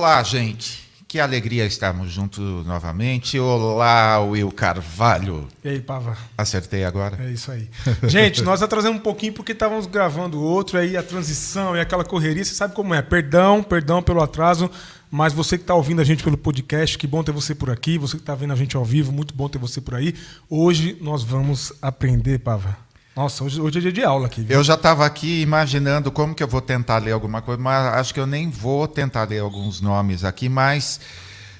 [0.00, 0.88] Olá, gente.
[1.06, 3.38] Que alegria estarmos juntos novamente.
[3.38, 5.46] Olá, Will Carvalho.
[5.62, 6.16] E aí, Pava?
[6.38, 7.22] Acertei agora?
[7.22, 7.68] É isso aí.
[8.08, 12.42] Gente, nós atrasamos um pouquinho porque estávamos gravando outro, aí a transição e aquela correria,
[12.42, 13.02] você sabe como é.
[13.02, 14.70] Perdão, perdão pelo atraso,
[15.10, 17.98] mas você que está ouvindo a gente pelo podcast, que bom ter você por aqui.
[17.98, 20.14] Você que está vendo a gente ao vivo, muito bom ter você por aí.
[20.48, 22.89] Hoje nós vamos aprender, Pava.
[23.14, 24.40] Nossa, hoje, hoje é dia de aula aqui.
[24.42, 24.56] Viu?
[24.56, 28.14] Eu já estava aqui imaginando como que eu vou tentar ler alguma coisa, mas acho
[28.14, 31.00] que eu nem vou tentar ler alguns nomes aqui, mas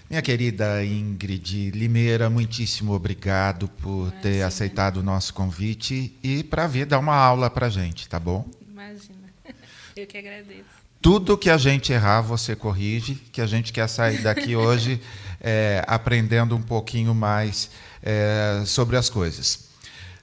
[0.09, 4.21] minha querida Ingrid Limeira, muitíssimo obrigado por Imagina.
[4.23, 8.47] ter aceitado o nosso convite e para vir dar uma aula para gente, tá bom?
[8.71, 9.19] Imagina.
[9.97, 10.81] Eu que agradeço.
[11.03, 15.01] Tudo que a gente errar, você corrige, que a gente quer sair daqui hoje
[15.41, 17.71] é, aprendendo um pouquinho mais
[18.03, 19.70] é, sobre as coisas.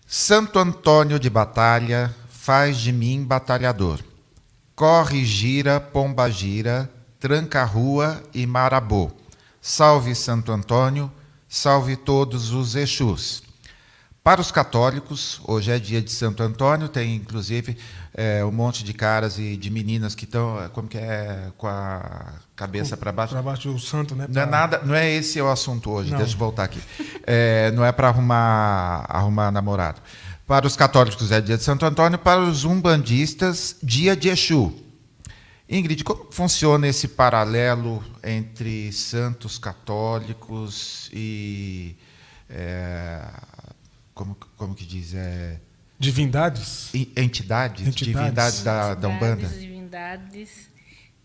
[0.09, 3.99] Santo Antônio de Batalha, faz de mim batalhador.
[4.73, 9.11] Corre, gira, pomba gira, tranca rua e marabô.
[9.59, 11.11] Salve Santo Antônio,
[11.49, 13.43] salve todos os Exus.
[14.23, 17.77] Para os católicos, hoje é dia de Santo Antônio, tem inclusive
[18.13, 21.67] é, um monte de caras e de meninas que estão, é, como que é, com
[21.67, 23.33] a cabeça para baixo.
[23.33, 24.25] Para baixo o santo, né?
[24.27, 26.11] Não é nada, não é esse o assunto hoje.
[26.11, 26.17] Não.
[26.17, 26.81] Deixa eu voltar aqui.
[27.25, 30.01] É, não é para arrumar, arrumar namorado.
[30.45, 34.73] Para os católicos é dia de Santo Antônio, para os umbandistas, dia de Exu.
[35.69, 41.97] Ingrid, como funciona esse paralelo entre santos católicos e
[42.49, 43.21] é,
[44.13, 45.13] como, como que diz?
[45.13, 45.59] É,
[45.99, 46.89] divindades?
[46.93, 49.47] Entidades, entidades, divindades da, da Umbanda.
[49.47, 50.76] Divindades.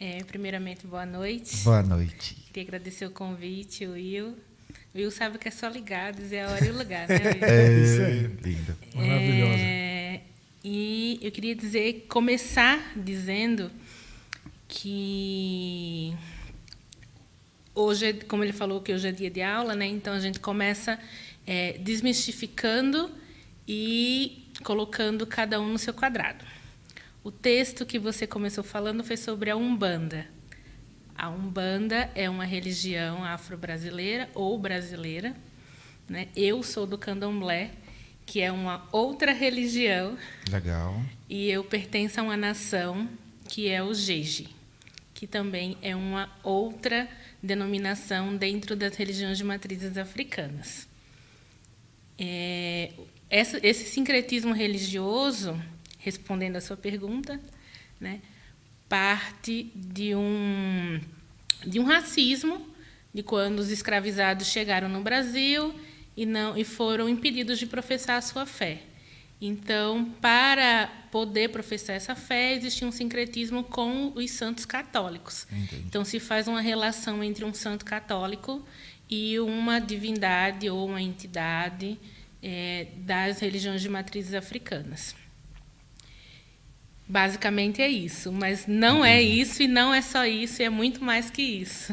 [0.04, 1.58] É, primeiramente, boa noite.
[1.58, 2.34] Boa noite.
[2.52, 4.30] Queria agradecer o convite, Will.
[4.92, 7.38] O Will sabe que é só ligar, dizer a hora e o lugar, né, Will?
[7.46, 8.26] É, isso aí.
[8.42, 8.76] Linda.
[8.96, 9.62] Maravilhosa.
[9.62, 10.20] É,
[10.64, 13.70] e eu queria dizer, começar dizendo
[14.66, 16.12] que
[17.72, 19.86] hoje, como ele falou que hoje é dia de aula, né?
[19.86, 20.98] Então a gente começa
[21.46, 23.08] é, desmistificando
[23.69, 26.44] e colocando cada um no seu quadrado.
[27.25, 30.27] O texto que você começou falando foi sobre a Umbanda.
[31.15, 35.37] A Umbanda é uma religião afro-brasileira ou brasileira.
[36.09, 36.27] Né?
[36.34, 37.71] Eu sou do Candomblé,
[38.27, 40.19] que é uma outra religião.
[40.50, 41.00] Legal.
[41.28, 43.09] E eu pertenço a uma nação
[43.49, 44.49] que é o Jeje,
[45.15, 47.09] que também é uma outra
[47.41, 50.88] denominação dentro das religiões de matrizes africanas.
[52.19, 52.91] É,
[53.31, 55.56] esse sincretismo religioso,
[56.02, 57.40] respondendo à sua pergunta,
[58.00, 58.20] né,
[58.88, 61.00] parte de um,
[61.66, 62.66] de um racismo
[63.14, 65.74] de quando os escravizados chegaram no Brasil
[66.16, 68.82] e não e foram impedidos de professar a sua fé.
[69.40, 75.46] Então, para poder professar essa fé, existia um sincretismo com os santos católicos.
[75.50, 75.82] Entendi.
[75.86, 78.64] Então, se faz uma relação entre um santo católico
[79.10, 81.98] e uma divindade ou uma entidade
[82.40, 85.16] é, das religiões de matrizes africanas.
[87.12, 91.29] Basicamente é isso, mas não é isso e não é só isso, é muito mais
[91.29, 91.93] que isso.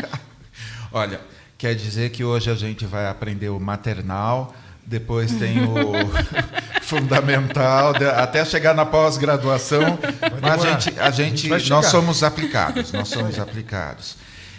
[0.90, 1.20] Olha,
[1.58, 4.54] quer dizer que hoje a gente vai aprender o maternal,
[4.86, 5.92] depois tem o
[6.80, 9.98] fundamental, até chegar na pós-graduação,
[10.40, 14.16] mas a gente, a gente, a gente nós somos aplicados, nós somos aplicados.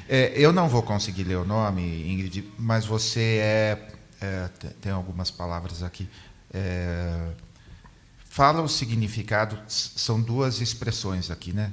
[0.08, 3.78] É, eu não vou conseguir ler o nome, Ingrid, mas você é,
[4.22, 4.50] é
[4.80, 6.08] tem algumas palavras aqui.
[6.54, 7.32] É,
[8.34, 11.72] fala o significado, são duas expressões aqui, né?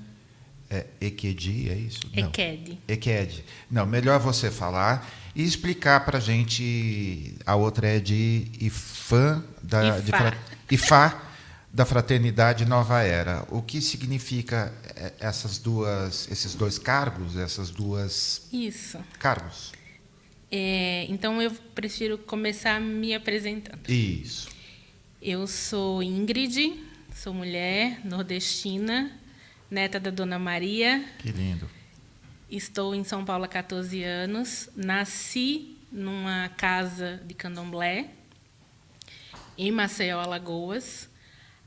[0.69, 2.01] É Ekedi, é isso?
[2.15, 2.71] Eked.
[2.73, 2.79] Não.
[2.87, 3.45] Eked.
[3.71, 7.35] Não, melhor você falar e explicar para a gente.
[7.47, 10.37] A outra é de Ifã, da, Ifá.
[10.71, 11.23] Ifá,
[11.73, 13.47] da Fraternidade Nova Era.
[13.49, 18.47] O que significa é, essas duas, esses dois cargos, essas duas.
[18.53, 18.99] Isso.
[19.19, 19.73] Cargos.
[20.53, 23.89] É, então eu prefiro começar me apresentando.
[23.89, 24.60] Isso.
[25.23, 26.83] Eu sou Ingrid,
[27.15, 29.13] sou mulher nordestina,
[29.71, 31.05] neta da Dona Maria.
[31.19, 31.69] Que lindo.
[32.51, 34.71] Estou em São Paulo há 14 anos.
[34.75, 38.09] Nasci numa casa de candomblé,
[39.59, 41.07] em Maceió, Alagoas.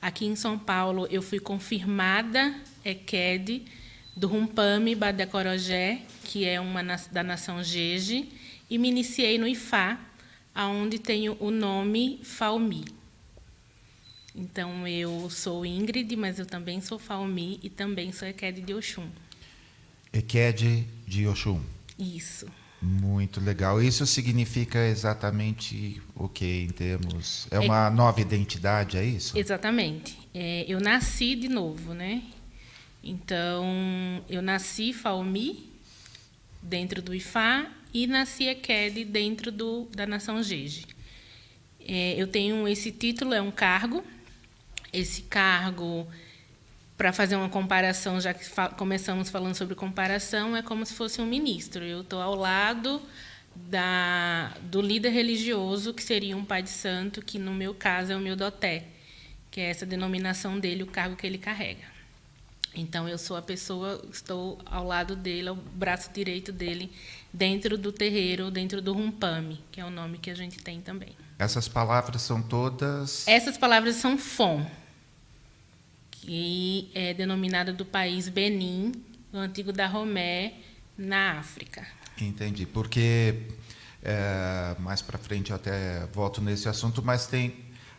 [0.02, 3.66] Aqui em São Paulo, eu fui confirmada EQED
[4.18, 8.32] do Rumpame Badecorojé, que é uma da nação Jeje,
[8.68, 10.00] e me iniciei no IFA,
[10.56, 13.03] aonde tenho o nome Falmi.
[14.36, 19.08] Então, eu sou Ingrid, mas eu também sou Falmi e também sou EQED de Oxum.
[20.12, 21.62] EQED de Oxum.
[21.98, 22.48] Isso.
[22.82, 23.82] Muito legal.
[23.82, 27.48] Isso significa exatamente o que em termos.
[27.52, 29.38] É uma é, nova identidade, é isso?
[29.38, 30.18] Exatamente.
[30.34, 32.24] É, eu nasci de novo, né?
[33.04, 33.66] Então,
[34.30, 35.72] eu nasci Falmi
[36.62, 40.86] dentro do IFA, e na CIECED, dentro do, da Nação Jeje.
[41.86, 44.04] É, eu tenho esse título, é um cargo.
[44.94, 46.08] Esse cargo,
[46.98, 51.20] para fazer uma comparação, já que fa começamos falando sobre comparação, é como se fosse
[51.20, 51.84] um ministro.
[51.84, 53.02] Eu estou ao lado
[53.56, 58.16] da, do líder religioso, que seria um pai de santo, que no meu caso é
[58.16, 58.86] o meu doté,
[59.52, 61.94] que é essa denominação dele, o cargo que ele carrega.
[62.76, 66.92] Então eu sou a pessoa, estou ao lado dele, ao braço direito dele,
[67.32, 71.16] dentro do terreiro, dentro do rumpame, que é o nome que a gente tem também.
[71.38, 73.28] Essas palavras são todas.
[73.28, 74.66] Essas palavras são FOM,
[76.26, 78.94] que é denominada do país Benin,
[79.34, 80.54] o antigo Dahomey,
[80.98, 81.86] na África.
[82.22, 83.42] Entendi, porque
[84.02, 87.54] é, mais para frente eu até volto nesse assunto, mas tem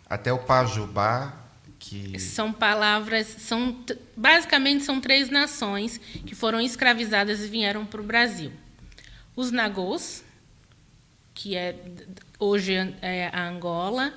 [0.09, 1.39] até o Pajubá
[1.79, 3.85] que são palavras, são
[4.17, 8.51] basicamente são três nações que foram escravizadas e vieram para o Brasil.
[9.37, 10.25] Os Nagôs,
[11.35, 11.77] que é
[12.39, 12.73] hoje
[13.03, 14.15] é a Angola,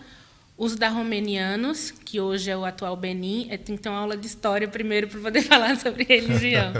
[0.57, 4.25] os Dahomenianos, que hoje é o atual Benin, é, tem que ter uma aula de
[4.25, 6.73] história primeiro para poder falar sobre religião,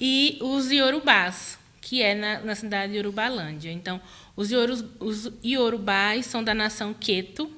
[0.00, 3.72] e os Iorubás, que é na, na cidade de Urubalândia.
[3.72, 4.00] Então,
[4.36, 7.50] os, Iorus, os Iorubás são da nação Queto,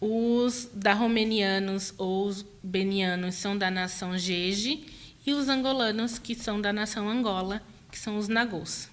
[0.00, 4.84] os dahomenianos ou os benianos são da nação Jeje
[5.24, 8.89] e os angolanos, que são da nação Angola, que são os Nagôs.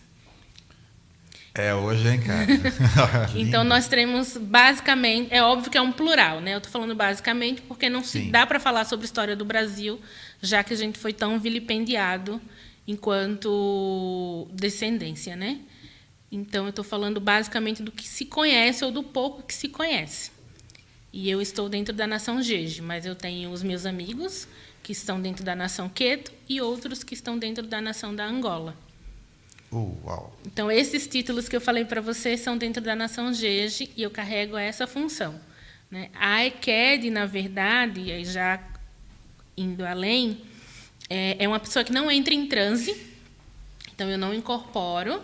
[1.57, 2.45] É hoje, hein, cara?
[3.35, 6.53] então nós temos basicamente, é óbvio que é um plural, né?
[6.53, 8.31] Eu estou falando basicamente porque não se Sim.
[8.31, 9.99] dá para falar sobre a história do Brasil,
[10.39, 12.39] já que a gente foi tão vilipendiado
[12.87, 15.59] enquanto descendência, né?
[16.31, 20.31] Então eu estou falando basicamente do que se conhece ou do pouco que se conhece.
[21.11, 24.47] E eu estou dentro da nação Jeje, mas eu tenho os meus amigos
[24.83, 28.75] que estão dentro da nação Queto e outros que estão dentro da nação da Angola.
[29.71, 30.37] Uh, uau.
[30.45, 34.09] Então, esses títulos que eu falei para vocês são dentro da nação Jeje e eu
[34.09, 35.39] carrego essa função.
[35.91, 36.09] Né?
[36.15, 38.61] A EQED, na verdade, já
[39.57, 40.41] indo além,
[41.09, 42.95] é, é uma pessoa que não entra em transe,
[43.93, 45.21] então eu não incorporo,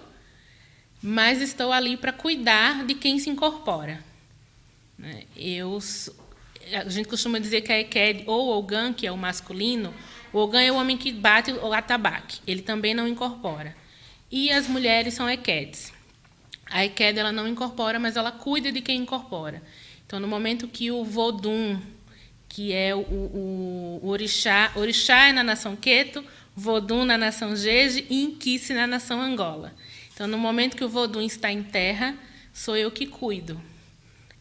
[1.01, 4.03] mas estou ali para cuidar de quem se incorpora.
[4.97, 5.23] Né?
[5.35, 5.77] Eu,
[6.73, 9.93] a gente costuma dizer que a Eked, ou o Ogan, que é o masculino,
[10.31, 13.75] o Ogan é o homem que bate o atabaque, ele também não incorpora.
[14.35, 15.93] E as mulheres são Ekeds.
[16.65, 19.61] A Eked ela não incorpora, mas ela cuida de quem incorpora.
[20.07, 21.79] Então, no momento que o Vodum,
[22.49, 26.25] que é o, o, o orixá, orixá é na nação Queto,
[26.55, 29.71] Vodum na nação Jeje e Inquice na nação Angola.
[30.15, 32.17] Então, no momento que o Vodum está em terra,
[32.51, 33.61] sou eu que cuido.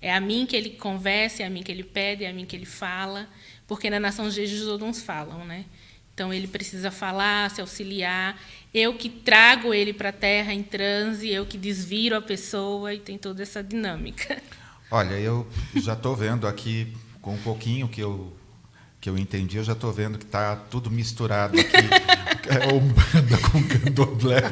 [0.00, 2.46] É a mim que ele conversa, é a mim que ele pede, é a mim
[2.46, 3.28] que ele fala,
[3.68, 5.66] porque na nação Jesus todos falam, né?
[6.14, 8.38] Então ele precisa falar, se auxiliar.
[8.72, 12.98] Eu que trago ele para a terra em transe, eu que desviro a pessoa e
[12.98, 14.42] tem toda essa dinâmica.
[14.90, 18.32] Olha, eu já estou vendo aqui com um pouquinho que eu
[19.00, 21.72] que eu entendi, eu já estou vendo que está tudo misturado aqui.
[22.48, 24.42] é Umbanda com candomblé.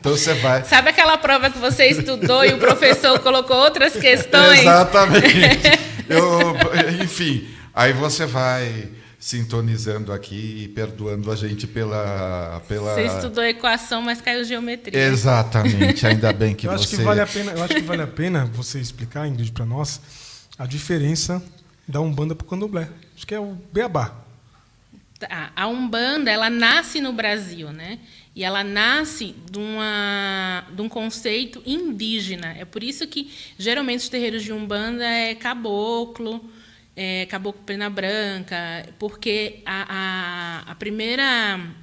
[0.00, 0.64] Então você vai.
[0.64, 4.60] Sabe aquela prova que você estudou e o professor colocou outras questões?
[4.60, 5.86] Exatamente.
[6.08, 6.56] Eu,
[7.00, 8.88] enfim, aí você vai
[9.26, 12.94] sintonizando aqui e perdoando a gente pela, pela.
[12.94, 14.96] Você estudou equação, mas caiu geometria.
[14.96, 16.84] Exatamente, ainda bem que eu você.
[16.84, 19.66] Acho que vale a pena, eu acho que vale a pena você explicar, Ingrid, para
[19.66, 20.00] nós,
[20.56, 21.42] a diferença
[21.88, 22.88] da Umbanda para o Candomblé.
[23.16, 24.14] Acho que é o Beabá.
[25.18, 27.98] Tá, a Umbanda, ela nasce no Brasil, né?
[28.32, 32.54] E ela nasce de, uma, de um conceito indígena.
[32.56, 36.48] É por isso que, geralmente, os terreiros de Umbanda é caboclo,
[36.96, 38.56] é caboclo pena branca,
[38.98, 41.24] porque a, a, a primeira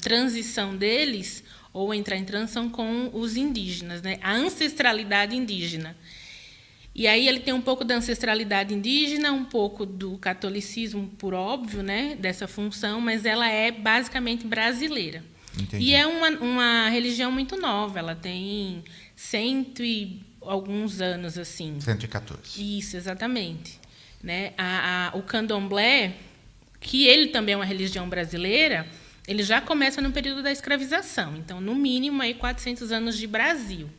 [0.01, 4.17] transição deles, ou entrar em transição com os indígenas, né?
[4.21, 5.95] a ancestralidade indígena.
[6.95, 11.81] E aí ele tem um pouco da ancestralidade indígena, um pouco do catolicismo, por óbvio,
[11.81, 15.23] né, dessa função, mas ela é basicamente brasileira.
[15.59, 15.85] Entendi.
[15.85, 18.83] E é uma, uma religião muito nova, ela tem
[19.15, 21.79] cento e alguns anos assim.
[21.79, 22.77] 114.
[22.77, 23.79] Isso, exatamente.
[24.23, 24.53] Né?
[24.57, 26.13] A, a, o candomblé,
[26.79, 28.87] que ele também é uma religião brasileira,
[29.27, 31.35] ele já começa no período da escravização.
[31.35, 33.89] Então, no mínimo, aí 400 anos de Brasil.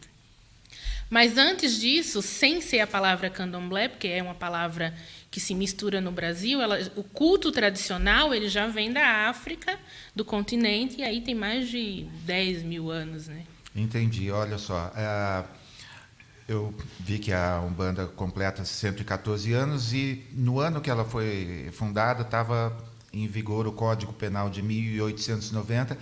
[1.11, 4.95] Mas antes disso, sem ser a palavra candomblé, porque é uma palavra
[5.31, 9.79] que se mistura no Brasil, ela, o culto tradicional ele já vem da África,
[10.15, 13.29] do continente, e aí tem mais de 10 mil anos.
[13.29, 13.45] Né?
[13.75, 14.31] Entendi.
[14.31, 15.45] Olha só, é,
[16.47, 22.23] eu vi que a Umbanda completa 114 anos e no ano que ela foi fundada
[22.23, 22.77] estava
[23.13, 25.97] em vigor o Código Penal de 1890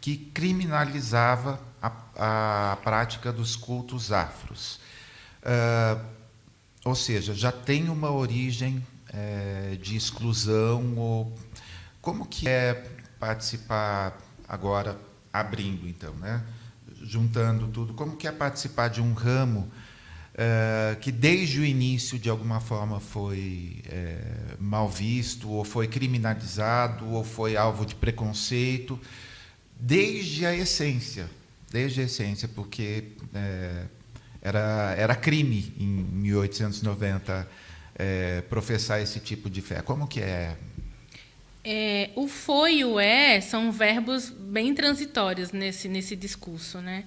[0.00, 4.80] que criminalizava a, a prática dos cultos afros.
[5.42, 6.00] Uh,
[6.84, 11.36] ou seja, já tem uma origem é, de exclusão ou
[12.00, 12.86] como que é
[13.18, 14.16] participar
[14.48, 14.98] agora
[15.32, 16.42] abrindo então, né?
[17.02, 19.70] Juntando tudo, como que é participar de um ramo
[20.40, 24.20] é, que desde o início de alguma forma foi é,
[24.60, 29.00] mal visto ou foi criminalizado ou foi alvo de preconceito
[29.80, 31.28] desde a essência,
[31.72, 33.86] desde a essência, porque é,
[34.40, 37.48] era, era crime em 1890
[37.96, 39.82] é, professar esse tipo de fé.
[39.82, 40.56] Como que é?
[41.64, 42.10] é?
[42.14, 46.80] O foi e o é são verbos bem transitórios nesse, nesse discurso.
[46.80, 47.06] Né?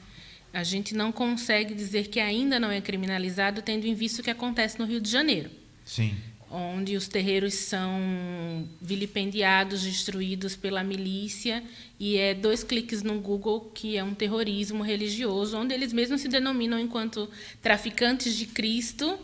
[0.54, 4.30] A gente não consegue dizer que ainda não é criminalizado, tendo em vista o que
[4.30, 5.50] acontece no Rio de Janeiro.
[5.86, 6.16] Sim.
[6.50, 11.64] Onde os terreiros são vilipendiados, destruídos pela milícia,
[11.98, 16.28] e é dois cliques no Google que é um terrorismo religioso, onde eles mesmos se
[16.28, 17.30] denominam enquanto
[17.62, 19.18] traficantes de Cristo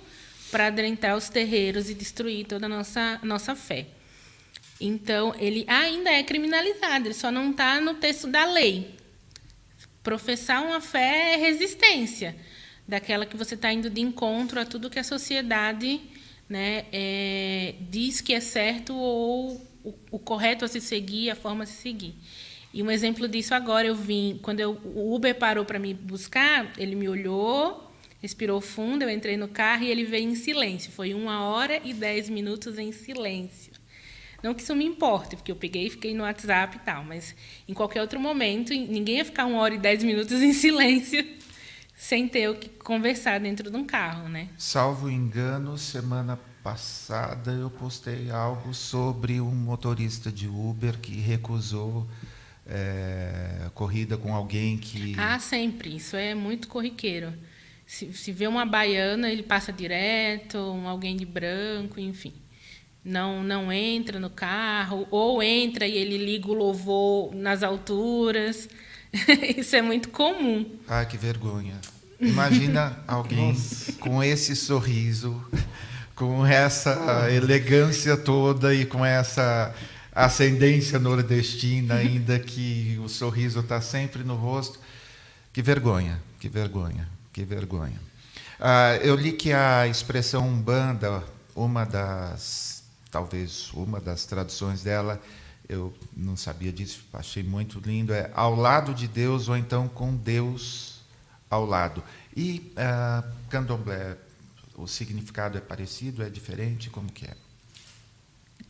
[0.49, 3.87] para adentrar os terreiros e destruir toda a nossa, nossa fé.
[4.79, 8.95] Então, ele ainda é criminalizado, ele só não está no texto da lei.
[10.07, 12.33] Professar uma fé é resistência,
[12.87, 15.99] daquela que você está indo de encontro a tudo que a sociedade
[16.47, 21.65] né, é, diz que é certo ou o, o, correto a se seguir, a forma
[21.65, 22.15] a se seguir.
[22.73, 26.71] E um exemplo disso agora eu vim, quando eu, o Uber parou para me buscar,
[26.77, 30.89] ele me olhou, respirou fundo, eu entrei no carro e ele veio em silêncio.
[30.89, 33.73] Foi uma hora e dez minutos em silêncio.
[34.47, 37.35] Não que isso me importe, porque eu peguei e fiquei no WhatsApp e tal, mas
[37.67, 41.21] em qualquer outro momento, ninguém ia ficar uma hora e dez minutos em silêncio
[41.97, 44.47] sem ter o que conversar dentro de um carro, né?
[44.57, 52.07] Salvo engano, semana passada eu postei algo sobre um motorista de Uber que recusou
[52.65, 55.13] é, corrida com alguém que.
[55.17, 55.93] Ah, sempre.
[55.93, 57.33] Isso é muito corriqueiro.
[57.85, 62.33] Se, se vê uma baiana, ele passa direto, um, alguém de branco, enfim.
[63.07, 68.67] Não, não entra no carro, ou entra e ele liga o louvor nas alturas.
[69.57, 70.69] Isso é muito comum.
[70.85, 71.75] Ah, que vergonha.
[72.19, 73.55] Imagina alguém
[74.01, 75.41] com esse sorriso,
[76.15, 79.73] com essa elegância toda e com essa
[80.13, 84.81] ascendência nordestina, ainda que o sorriso está sempre no rosto.
[85.53, 87.07] Que vergonha, que vergonha.
[87.31, 88.01] Que vergonha.
[88.59, 91.23] Ah, eu li que a expressão umbanda,
[91.55, 92.76] uma das,
[93.11, 95.21] talvez uma das traduções dela,
[95.67, 100.15] eu não sabia disso, achei muito lindo, é ao lado de Deus ou então com
[100.15, 101.01] Deus
[101.49, 102.03] ao lado.
[102.35, 104.17] E ah, candomblé,
[104.75, 107.35] o significado é parecido, é diferente, como que é?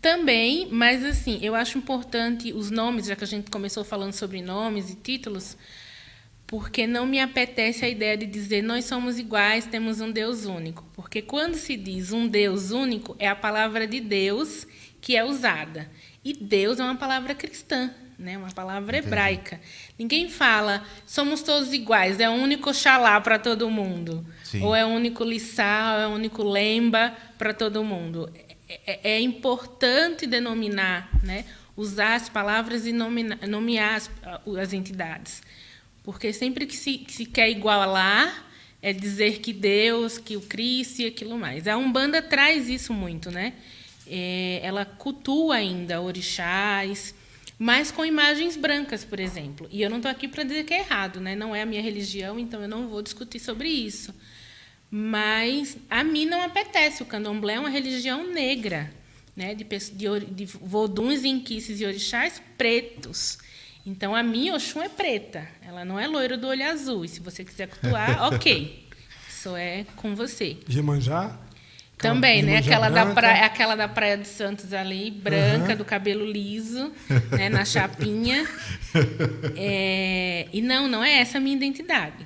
[0.01, 4.41] Também, mas assim, eu acho importante os nomes, já que a gente começou falando sobre
[4.41, 5.57] nomes e títulos,
[6.47, 10.85] porque não me apetece a ideia de dizer nós somos iguais, temos um Deus único.
[10.93, 14.65] Porque quando se diz um Deus único, é a palavra de Deus
[15.01, 15.91] que é usada.
[16.23, 18.37] E Deus é uma palavra cristã, né?
[18.37, 19.07] uma palavra Entendi.
[19.07, 19.61] hebraica.
[19.99, 24.25] Ninguém fala somos todos iguais, é o único xalá para todo mundo.
[24.43, 24.63] Sim.
[24.63, 28.31] Ou é o único lissá, ou é o único lemba para todo mundo.
[28.69, 31.43] É, é, é, importante denominar, né?
[31.75, 34.09] usar as palavras e nomear, nomear as,
[34.59, 35.41] as entidades.
[36.07, 38.47] Porque sempre que se, que se quer igualar,
[38.81, 41.67] é dizer que Deus, que o Cristo e aquilo mais.
[41.67, 43.51] A Umbanda traz isso muito, né?
[44.07, 47.13] É, ela cultua ainda orixás,
[47.59, 49.67] mas com imagens brancas, por exemplo.
[49.69, 51.35] E eu não estou aqui para dizer que é errado, né?
[51.35, 54.15] Não é a minha religião, então eu não vou discutir sobre isso.
[54.89, 57.03] Mas a mim não apetece.
[57.03, 58.93] O candomblé é uma religião negra,
[59.35, 59.53] né?
[59.53, 63.39] de, de, de voduns, inquices e orixás pretos.
[63.87, 65.47] Então, a minha Oxum é preta.
[65.65, 67.05] Ela não é loira do olho azul.
[67.05, 68.85] E se você quiser cultuar, ok.
[69.29, 70.57] Isso é com você.
[70.67, 71.39] Gemanjá?
[71.97, 72.57] Também, né?
[72.57, 75.77] Aquela da, praia, aquela da Praia de Santos ali, branca, uhum.
[75.77, 76.91] do cabelo liso,
[77.31, 77.47] né?
[77.49, 78.45] na chapinha.
[79.55, 80.47] É...
[80.51, 82.25] E não, não é essa a minha identidade.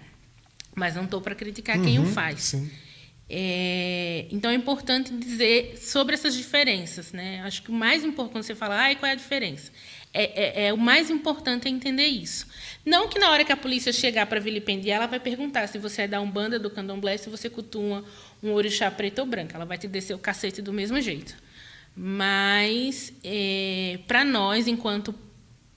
[0.74, 2.56] Mas não estou para criticar uhum, quem o uhum, faz.
[3.30, 4.26] É...
[4.32, 7.12] Então é importante dizer sobre essas diferenças.
[7.12, 7.42] Né?
[7.44, 9.72] Acho que o mais importante quando você fala, ah, qual é a diferença?
[10.14, 12.48] É, é, é, o mais importante é entender isso.
[12.86, 16.04] Não que na hora que a polícia chegar para vilipendiar, ela vai perguntar se você
[16.04, 18.04] é da Umbanda, do Candomblé, se você cultua
[18.44, 19.54] um orixá preto ou branco.
[19.56, 21.36] Ela vai te descer o cacete do mesmo jeito.
[21.96, 25.14] Mas, é, para nós, enquanto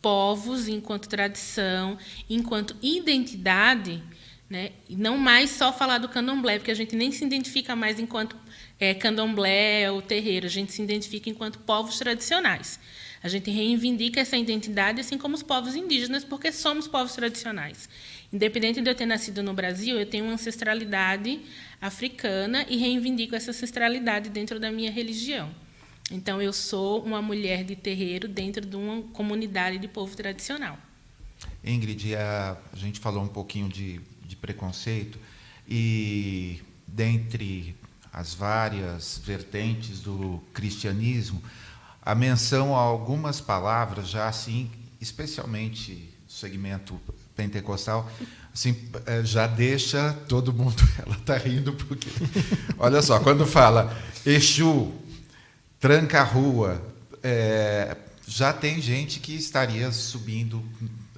[0.00, 1.96] povos, enquanto tradição,
[2.28, 4.02] enquanto identidade,
[4.50, 8.36] né, não mais só falar do candomblé, porque a gente nem se identifica mais enquanto
[8.78, 12.78] é, candomblé ou terreiro, a gente se identifica enquanto povos tradicionais.
[13.24, 17.88] A gente reivindica essa identidade, assim como os povos indígenas, porque somos povos tradicionais.
[18.30, 21.40] Independente de eu ter nascido no Brasil, eu tenho uma ancestralidade
[21.80, 25.50] africana e reivindico essa ancestralidade dentro da minha religião.
[26.10, 30.78] Então, eu sou uma mulher de terreiro dentro de uma comunidade de povo tradicional.
[31.64, 35.18] Ingrid, a, gente falou um pouquinho de, de preconceito
[35.66, 37.74] e dentre
[38.12, 41.42] as várias vertentes do cristianismo,
[42.04, 44.70] a menção a algumas palavras já assim,
[45.00, 47.00] especialmente segmento
[47.36, 48.10] pentecostal,
[48.52, 50.82] assim, eh, já deixa todo mundo.
[51.04, 52.08] Ela está rindo porque,
[52.78, 53.96] olha só, quando fala
[54.26, 54.92] Exu,
[55.80, 56.82] tranca a rua,
[57.22, 57.96] é,
[58.26, 60.62] já tem gente que estaria subindo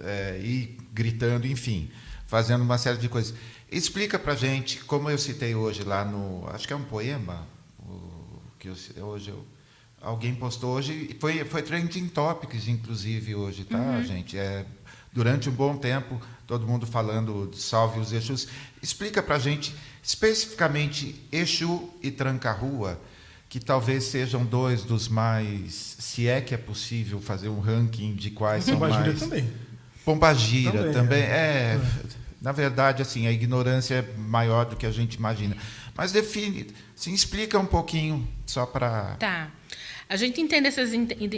[0.01, 1.91] é, e gritando, enfim,
[2.27, 3.35] fazendo uma série de coisas.
[3.71, 7.47] Explica para gente, como eu citei hoje lá no, acho que é um poema,
[7.81, 9.45] o, que eu, hoje eu,
[10.07, 14.05] alguém postou hoje, foi foi trending topics inclusive hoje, tá, uhum.
[14.05, 14.39] gente?
[14.39, 14.65] É
[15.13, 18.47] durante um bom tempo todo mundo falando de salve os Exus.
[18.81, 23.01] Explica para gente especificamente Exu e Tranca-Rua,
[23.49, 28.31] que talvez sejam dois dos mais, se é que é possível fazer um ranking de
[28.31, 29.19] quais são mais.
[29.19, 29.51] também.
[30.05, 31.81] Pombagira também, também é.
[31.81, 31.81] é.
[32.41, 35.57] Na verdade, assim, a ignorância é maior do que a gente imagina.
[35.97, 39.17] Mas define, se explica um pouquinho só para.
[39.19, 39.51] Tá.
[40.09, 40.91] A gente entende essas,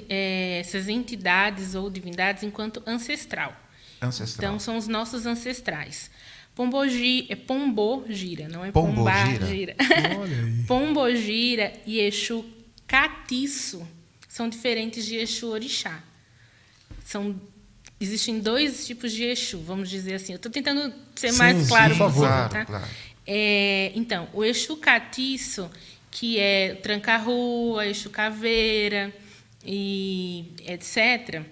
[0.09, 3.55] é, essas entidades ou divindades enquanto ancestral.
[4.01, 4.51] Ancestral.
[4.51, 6.11] Então, são os nossos ancestrais.
[6.55, 9.77] Pombogira, é Pombogira, não é Pombagira.
[10.67, 12.45] Pombogira e Exu
[12.87, 13.87] Catiço
[14.29, 16.03] são diferentes de Exu Orixá.
[17.05, 17.41] São
[18.01, 20.33] existem dois tipos de Exu, vamos dizer assim.
[20.33, 22.29] Eu estou tentando ser sim, mais claro sim, por favor.
[22.29, 22.65] Claro, tá?
[22.65, 22.89] claro.
[23.27, 25.71] É, então, o Exu Catiço,
[26.11, 29.15] que é Tranca-Rua, Exu Caveira
[29.65, 31.45] e etc.,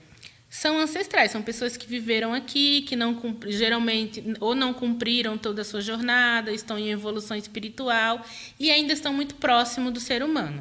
[0.49, 5.65] são ancestrais, são pessoas que viveram aqui, que não geralmente ou não cumpriram toda a
[5.65, 8.25] sua jornada, estão em evolução espiritual
[8.59, 10.59] e ainda estão muito próximo do ser humano.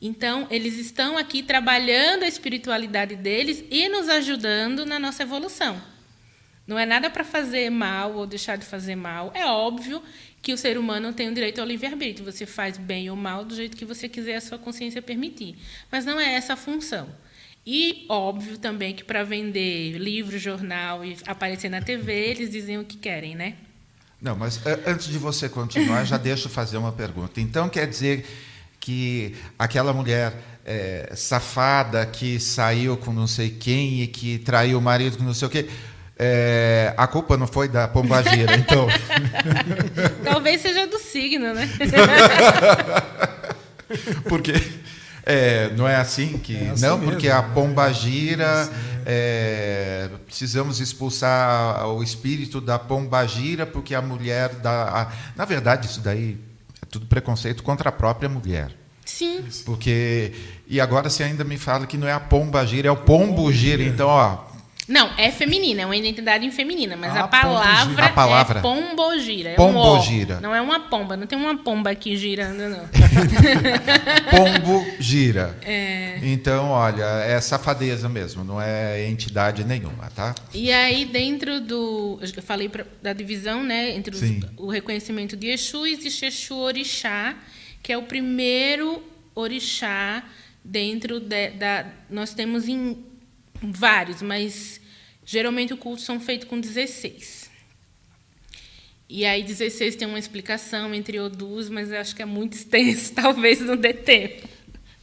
[0.00, 5.78] Então, eles estão aqui trabalhando a espiritualidade deles e nos ajudando na nossa evolução.
[6.66, 9.32] Não é nada para fazer mal ou deixar de fazer mal.
[9.34, 10.02] É óbvio
[10.42, 12.30] que o ser humano tem o direito ao livre-arbítrio.
[12.30, 15.56] Você faz bem ou mal do jeito que você quiser, a sua consciência permitir.
[15.90, 17.08] Mas não é essa a função.
[17.66, 22.84] E óbvio também que para vender livro, jornal e aparecer na TV, eles dizem o
[22.84, 23.54] que querem, né?
[24.20, 27.40] Não, mas antes de você continuar, já deixo fazer uma pergunta.
[27.40, 28.26] Então quer dizer
[28.78, 34.82] que aquela mulher é, safada que saiu com não sei quem e que traiu o
[34.82, 35.68] marido com não sei o quê.
[36.22, 38.86] É, a culpa não foi da pombagira, então.
[40.22, 41.66] Talvez seja do signo, né?
[44.28, 44.52] Porque
[45.24, 46.56] é, não é assim que.
[46.56, 48.68] É assim não, mesmo, porque a pomba gira.
[49.06, 54.88] É, precisamos expulsar o espírito da pomba gira, porque a mulher da.
[54.88, 56.38] A, na verdade, isso daí
[56.82, 58.72] é tudo preconceito contra a própria mulher.
[59.06, 59.42] Sim.
[59.64, 60.34] Porque.
[60.68, 63.50] E agora você ainda me fala que não é a pomba gira, é o pombo
[63.50, 63.82] gira.
[63.82, 64.49] Então, ó,
[64.90, 69.50] não, é feminina, é uma identidade feminina, mas a, a palavra, a palavra é pombogira.
[69.50, 70.38] É pombogira.
[70.38, 72.88] Um não é uma pomba, não tem uma pomba aqui girando, não.
[74.30, 75.56] Pombo gira.
[75.62, 76.18] É.
[76.22, 80.34] Então, olha, é safadeza mesmo, não é entidade nenhuma, tá?
[80.52, 82.18] E aí, dentro do.
[82.20, 83.90] Eu falei pra, da divisão, né?
[83.94, 84.22] Entre os,
[84.56, 87.36] o reconhecimento de Exu, existe Exu Orixá,
[87.80, 89.00] que é o primeiro
[89.36, 90.24] orixá
[90.64, 91.86] dentro de, da.
[92.10, 93.04] Nós temos em
[93.62, 94.79] vários, mas
[95.30, 97.48] Geralmente, o culto são feitos com 16.
[99.08, 103.60] E aí, 16 tem uma explicação entre Odus, mas acho que é muito extenso, talvez
[103.60, 104.48] não dê tempo.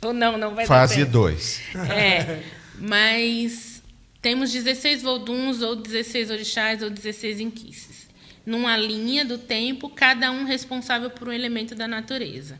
[0.04, 1.12] Ou não, não vai Fase dar tempo.
[1.14, 1.62] 2.
[1.90, 2.44] É,
[2.78, 3.82] mas
[4.22, 8.10] temos 16 Voduns, ou 16 Orixás, ou 16 Inquices.
[8.46, 12.60] Numa linha do tempo, cada um responsável por um elemento da natureza.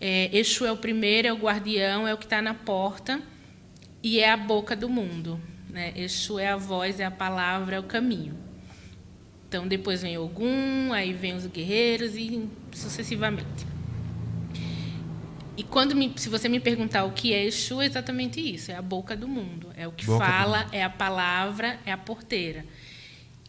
[0.00, 3.20] É, Exu é o primeiro, é o guardião, é o que está na porta
[4.02, 5.38] e é a boca do mundo.
[5.72, 5.92] Né?
[5.96, 8.36] Exu é a voz, é a palavra, é o caminho.
[9.48, 13.66] Então, depois vem Ogum, aí vem os guerreiros e sucessivamente.
[15.56, 18.76] E quando me, se você me perguntar o que é Exu, é exatamente isso: é
[18.76, 22.64] a boca do mundo, é o que boca fala, é a palavra, é a porteira.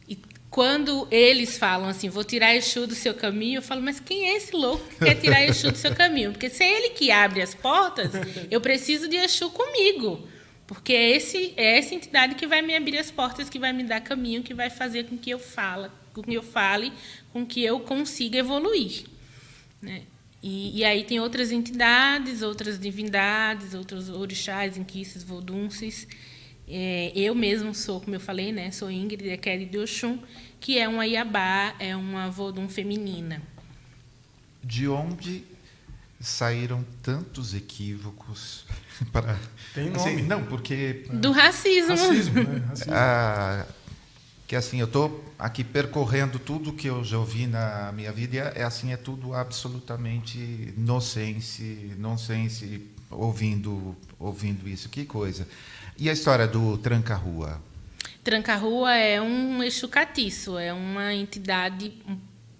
[0.09, 0.17] E
[0.49, 4.35] quando eles falam assim, vou tirar Exu do seu caminho, eu falo, mas quem é
[4.35, 6.31] esse louco que quer tirar Exu do seu caminho?
[6.31, 8.11] Porque se é ele que abre as portas,
[8.51, 10.27] eu preciso de Exu comigo.
[10.71, 13.83] Porque é, esse, é essa entidade que vai me abrir as portas, que vai me
[13.83, 16.93] dar caminho, que vai fazer com que eu fale, com que eu fale,
[17.33, 19.03] com que eu consiga evoluir.
[19.81, 20.03] Né?
[20.41, 26.07] E, e, aí tem outras entidades, outras divindades, outros orixás, inquices, vodunces.
[26.65, 30.19] É, eu mesmo sou, como eu falei, né, sou Ingrid Ekeri de Oxum,
[30.57, 33.43] que é uma Iabá, é uma vodum feminina.
[34.63, 35.43] De onde
[36.21, 38.65] saíram tantos equívocos
[39.11, 39.37] para
[39.73, 42.63] tem nome assim, não porque do racismo, racismo, né?
[42.69, 42.93] racismo.
[42.95, 43.65] Ah,
[44.47, 48.63] que assim eu estou aqui percorrendo tudo que eu já ouvi na minha vida é
[48.63, 55.47] assim é tudo absolutamente nonsense nonsense ouvindo ouvindo isso que coisa
[55.97, 57.61] e a história do tranca-rua
[58.23, 61.93] tranca-rua é um eixo catiço é uma entidade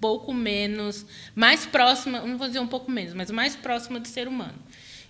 [0.02, 4.28] pouco menos, mais próxima, não vou dizer um pouco menos, mas mais próxima do ser
[4.28, 4.58] humano.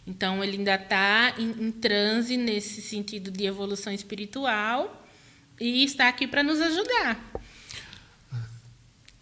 [0.06, 5.08] Então, ele ainda está em, em transe nesse sentido de evolução espiritual
[5.60, 7.32] e está aqui para nos ajudar.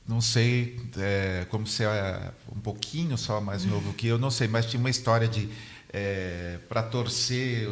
[0.08, 4.47] Não sei, é, como você é um pouquinho só mais novo que eu, não sei,
[4.47, 5.47] mas tinha uma história de
[5.93, 7.67] é, para torcer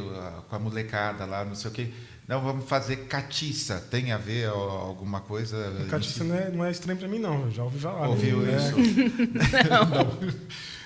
[0.47, 1.91] com a molecada lá, não sei o quê.
[2.27, 3.79] Não, vamos fazer catiça.
[3.89, 5.85] Tem a ver alguma coisa?
[5.89, 7.45] Catiça não é, não é estranho para mim, não.
[7.45, 8.09] Eu já ouvi falar.
[8.09, 8.57] Ouviu né?
[8.57, 8.75] isso?
[9.69, 10.37] não.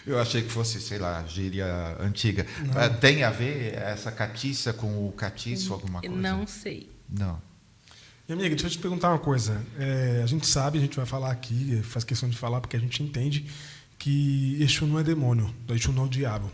[0.05, 2.45] Eu achei que fosse, sei lá, gíria antiga.
[2.59, 2.99] Não.
[2.99, 6.15] Tem a ver essa catiça com o catiço, alguma coisa?
[6.15, 6.89] Não sei.
[7.09, 7.41] Não.
[8.27, 9.61] Minha amiga, deixa eu te perguntar uma coisa.
[9.79, 12.79] É, a gente sabe, a gente vai falar aqui, faz questão de falar porque a
[12.79, 13.47] gente entende
[13.97, 16.51] que Exu não é demônio, Exu não é o diabo.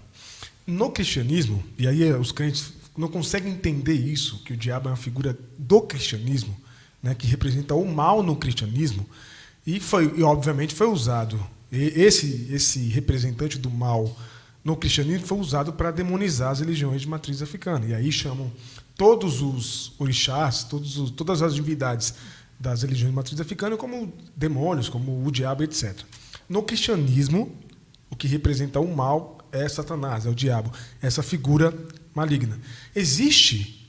[0.66, 4.98] No cristianismo, e aí os crentes não consegue entender isso, que o diabo é uma
[4.98, 6.58] figura do cristianismo,
[7.02, 9.08] né, que representa o mal no cristianismo,
[9.66, 11.40] e foi e obviamente foi usado
[11.72, 14.16] esse esse representante do mal
[14.68, 17.86] no cristianismo foi usado para demonizar as religiões de matriz africana.
[17.86, 18.52] E aí chamam
[18.98, 22.14] todos os orixás, todos os, todas as divindades
[22.60, 25.98] das religiões de matriz africana como demônios, como o diabo, etc.
[26.50, 27.56] No cristianismo,
[28.10, 30.70] o que representa o mal é Satanás, é o diabo,
[31.02, 31.74] essa figura
[32.18, 32.60] maligna.
[32.96, 33.88] Existe,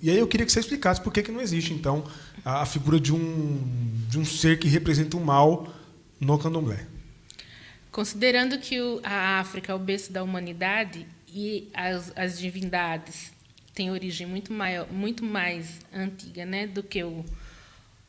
[0.00, 2.04] e aí eu queria que você explicasse por que, que não existe, então,
[2.44, 3.62] a, figura de um,
[4.08, 5.72] de um ser que representa o mal
[6.20, 6.84] no candomblé.
[7.92, 13.32] Considerando que a África é o berço da humanidade e as, as divindades
[13.72, 17.24] têm origem muito, maior, muito mais antiga né, do que o,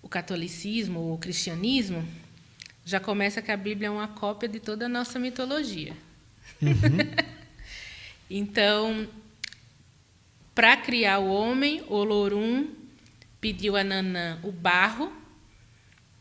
[0.02, 2.04] o catolicismo ou o cristianismo,
[2.84, 5.94] já começa que a Bíblia é uma cópia de toda a nossa mitologia.
[6.62, 6.98] Uhum.
[8.30, 9.08] então,
[10.56, 12.70] para criar o homem, Olorum
[13.42, 15.12] pediu a Nanã o barro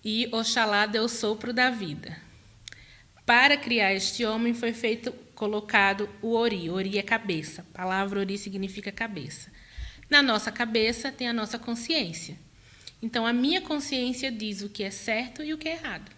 [0.04, 2.16] e Oxalá deu sopro da vida.
[3.26, 6.70] Para criar este homem foi feito colocado o ori.
[6.70, 7.62] Ori é cabeça.
[7.62, 9.52] A palavra ori significa cabeça.
[10.08, 12.36] Na nossa cabeça tem a nossa consciência.
[13.02, 16.10] Então a minha consciência diz o que é certo e o que é errado.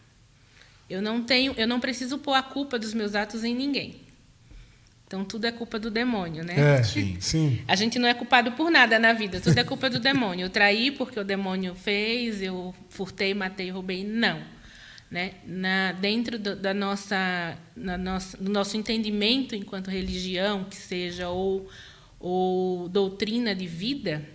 [0.88, 4.03] Eu não tenho, eu não preciso pôr a culpa dos meus atos em ninguém.
[5.14, 6.78] Então tudo é culpa do demônio, né?
[6.78, 7.62] É, sim, sim.
[7.68, 10.46] A gente não é culpado por nada na vida, tudo é culpa do demônio.
[10.46, 14.02] Eu traí porque o demônio fez, eu furtei, matei, roubei.
[14.02, 14.42] Não.
[15.08, 15.34] Né?
[15.46, 21.68] Na, dentro do, da nossa, na nossa, do nosso entendimento enquanto religião, que seja, ou,
[22.18, 24.28] ou doutrina de vida,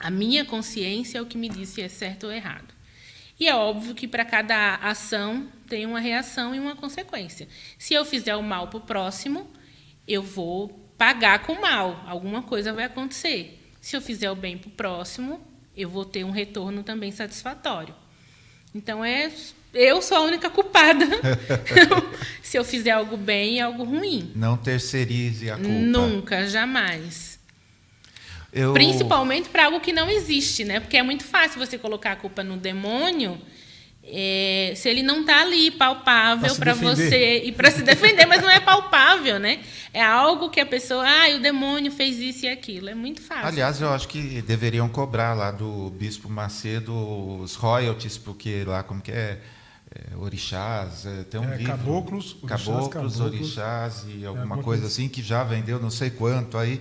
[0.00, 2.74] a minha consciência é o que me diz se é certo ou errado.
[3.38, 7.46] E é óbvio que para cada ação tem uma reação e uma consequência.
[7.78, 9.48] Se eu fizer o mal para o próximo,
[10.08, 13.60] eu vou pagar com mal, alguma coisa vai acontecer.
[13.80, 15.40] Se eu fizer o bem para o próximo,
[15.76, 17.94] eu vou ter um retorno também satisfatório.
[18.74, 19.30] Então é
[19.72, 21.04] eu sou a única culpada
[22.42, 24.32] se eu fizer algo bem e algo ruim.
[24.34, 25.70] Não terceirize a culpa.
[25.70, 27.38] Nunca, jamais.
[28.52, 28.72] Eu...
[28.72, 30.80] Principalmente para algo que não existe, né?
[30.80, 33.38] Porque é muito fácil você colocar a culpa no demônio
[34.10, 38.50] é, se ele não está ali palpável para você e para se defender, mas não
[38.50, 39.60] é palpável, né?
[39.92, 42.88] É algo que a pessoa, ah, o demônio fez isso e aquilo.
[42.88, 43.46] É muito fácil.
[43.46, 46.92] Aliás, eu acho que deveriam cobrar lá do Bispo Macedo
[47.40, 49.40] os royalties, porque lá, como que é?
[49.90, 51.72] é orixás, é, tem um é, livro.
[51.72, 56.10] Caboclos, orixás, caboclos, caboclos, orixás e alguma é, coisa assim, que já vendeu não sei
[56.10, 56.80] quanto aí.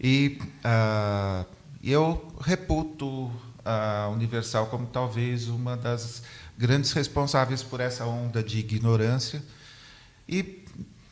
[0.00, 1.46] E uh,
[1.82, 3.30] eu reputo
[3.64, 6.22] a Universal como talvez uma das
[6.56, 9.42] grandes responsáveis por essa onda de ignorância.
[10.28, 10.64] E,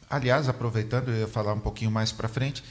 [0.09, 2.62] aliás, aproveitando, eu ia falar um pouquinho mais para frente,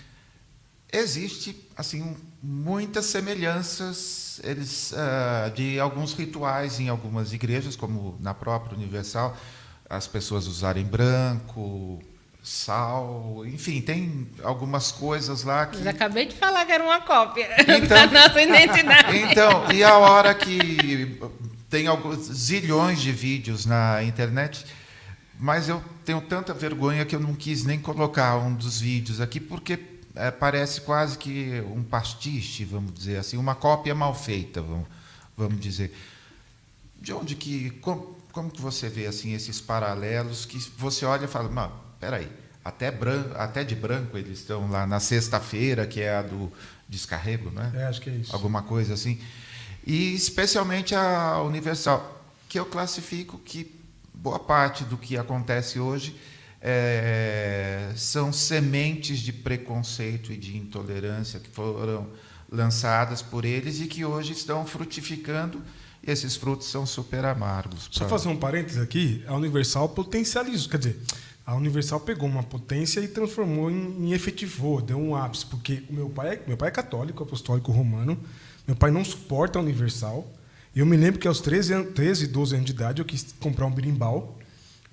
[0.92, 8.78] existe assim muitas semelhanças eles uh, de alguns rituais em algumas igrejas, como na própria
[8.78, 9.36] Universal,
[9.90, 12.02] as pessoas usarem branco,
[12.42, 15.78] sal, enfim, tem algumas coisas lá que.
[15.78, 19.18] Mas acabei de falar que era uma cópia então, da nossa identidade.
[19.18, 21.20] Então, e a hora que
[21.70, 24.66] tem alguns zilhões de vídeos na internet
[25.40, 29.40] mas eu tenho tanta vergonha que eu não quis nem colocar um dos vídeos aqui,
[29.40, 29.80] porque
[30.14, 34.86] é, parece quase que um pastiche, vamos dizer assim, uma cópia mal feita, vamos,
[35.38, 35.96] vamos dizer.
[37.02, 41.28] De onde que, como, como que você vê assim esses paralelos que você olha e
[41.30, 42.30] fala, mano, peraí,
[42.64, 46.52] até, branco, até de branco eles estão lá na sexta-feira, que é a do
[46.90, 47.72] descarrego, não é?
[47.76, 48.36] É, acho que é isso.
[48.36, 49.22] Alguma coisa assim.
[49.90, 53.76] E especialmente a Universal, que eu classifico que
[54.14, 56.16] boa parte do que acontece hoje
[56.62, 62.08] é, são sementes de preconceito e de intolerância que foram
[62.52, 65.60] lançadas por eles e que hoje estão frutificando
[66.04, 67.90] e esses frutos são super amargos.
[67.90, 71.00] Só fazer um parênteses aqui, a Universal potencializou, quer dizer,
[71.44, 75.94] a Universal pegou uma potência e transformou em, em efetivou, deu um ápice, porque o
[75.94, 78.24] meu pai, é, meu pai é católico, apostólico romano,
[78.70, 80.32] meu pai não suporta a Universal,
[80.76, 83.66] e eu me lembro que aos 13, 13, 12 anos de idade eu quis comprar
[83.66, 84.38] um birimbau,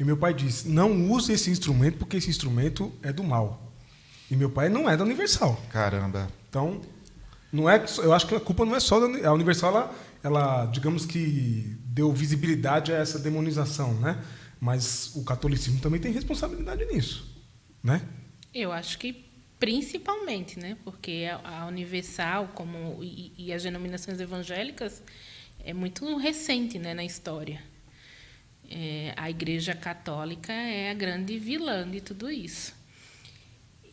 [0.00, 3.70] e meu pai disse: não use esse instrumento porque esse instrumento é do mal.
[4.30, 5.60] E meu pai não é da Universal.
[5.70, 6.26] Caramba.
[6.48, 6.80] Então,
[7.52, 10.66] não é, eu acho que a culpa não é só da a Universal, ela, ela,
[10.66, 14.24] digamos que deu visibilidade a essa demonização, né?
[14.58, 17.44] Mas o catolicismo também tem responsabilidade nisso,
[17.82, 18.00] né?
[18.54, 19.25] Eu acho que
[19.58, 20.76] principalmente, né?
[20.84, 25.02] Porque a Universal, como e, e as denominações evangélicas,
[25.64, 27.62] é muito recente, né, na história.
[28.68, 32.74] É, a Igreja Católica é a grande vilã de tudo isso.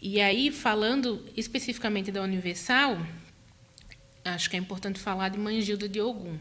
[0.02, 2.98] E aí, falando especificamente da Universal,
[4.26, 6.38] acho que é importante falar de Mãe Gilda de Ogum.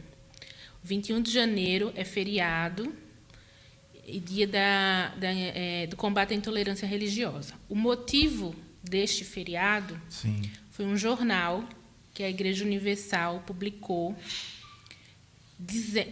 [0.82, 2.92] 21 de janeiro é feriado
[4.04, 7.54] e dia da, da, é, do combate à intolerância religiosa.
[7.68, 10.42] O motivo deste feriado Sim.
[10.70, 11.64] foi um jornal
[12.12, 14.16] que a Igreja Universal publicou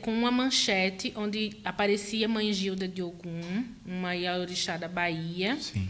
[0.02, 5.88] com uma manchete onde aparecia Mãe Gilda de Ogum, uma Iorixá da Bahia, Sim.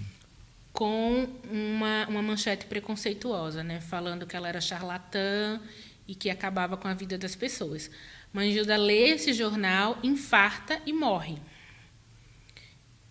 [0.72, 5.60] com uma, uma manchete preconceituosa, né, falando que ela era charlatã
[6.08, 7.90] e que acabava com a vida das pessoas.
[8.32, 11.36] Mãe Gilda lê esse jornal, infarta e morre.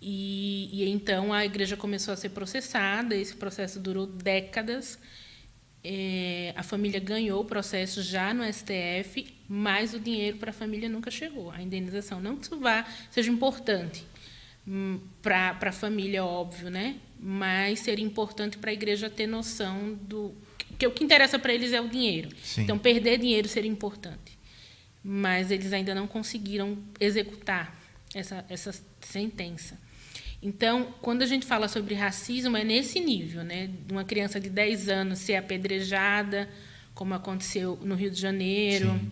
[0.02, 4.98] E, e então a igreja começou a ser processada, esse processo durou décadas
[5.84, 10.90] é, a família ganhou o processo já no STF, mas o dinheiro para a família
[10.90, 11.52] nunca chegou.
[11.52, 14.04] A indenização não que isso vá, seja importante
[14.68, 16.98] hum, para a família, óbvio, né?
[17.20, 20.34] mas seria importante para a igreja ter noção do
[20.78, 22.30] que o que interessa para eles é o dinheiro.
[22.42, 22.62] Sim.
[22.62, 24.38] Então, perder dinheiro seria importante.
[25.04, 27.78] Mas eles ainda não conseguiram executar
[28.14, 29.78] essa, essa sentença.
[30.42, 33.70] Então, quando a gente fala sobre racismo, é nesse nível, né?
[33.92, 36.50] Uma criança de 10 anos ser apedrejada,
[36.94, 39.12] como aconteceu no Rio de Janeiro, Sim.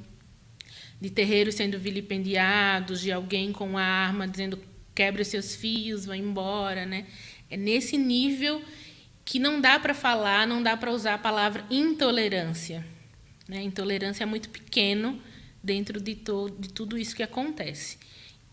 [1.01, 4.57] de terreiros sendo vilipendiados, de alguém com arma dizendo
[4.95, 7.05] quebre os seus fios, vai embora, né?
[7.49, 8.61] É nesse nível
[9.25, 12.85] que não dá para falar, não dá para usar a palavra intolerância.
[13.47, 13.61] Né?
[13.61, 15.21] Intolerância é muito pequeno
[15.61, 17.97] dentro de, to de tudo isso que acontece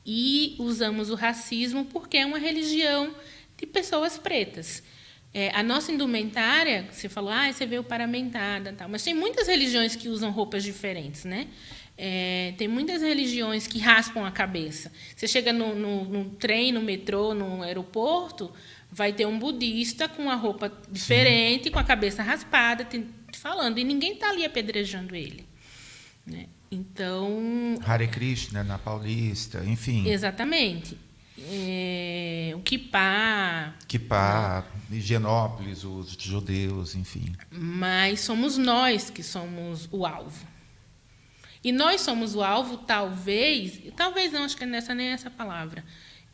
[0.05, 3.15] e usamos o racismo porque é uma religião
[3.57, 4.83] de pessoas pretas.
[5.33, 9.97] É, a nossa indumentária, você falou, ah, você veio paramentada, tal, mas tem muitas religiões
[9.97, 11.49] que usam roupas diferentes, né?
[11.97, 14.93] É, tem muitas religiões que raspam a cabeça.
[15.15, 18.53] Você chega no, no, no, trem, no metrô, no aeroporto,
[18.91, 21.71] vai ter um budista com uma roupa diferente, Sim.
[21.71, 22.87] com a cabeça raspada,
[23.33, 25.45] falando, e ninguém está ali apedrejando ele.
[26.25, 26.47] Né?
[26.75, 27.79] Então.
[27.87, 30.09] Hare Krishna na Paulista, enfim.
[30.09, 30.99] Exatamente.
[31.39, 33.75] É, o Kipá.
[33.87, 34.97] Kipá, né?
[34.99, 37.33] Higienópolis, os judeus, enfim.
[37.51, 40.47] Mas somos nós que somos o alvo.
[41.63, 45.83] E nós somos o alvo, talvez, talvez não, acho que nessa nem é essa palavra,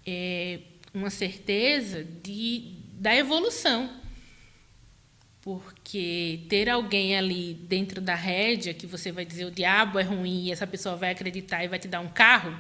[0.05, 0.59] é
[0.93, 3.89] uma certeza de, da evolução.
[5.43, 10.47] Porque ter alguém ali dentro da rédea que você vai dizer o diabo é ruim
[10.47, 12.55] e essa pessoa vai acreditar e vai te dar um carro,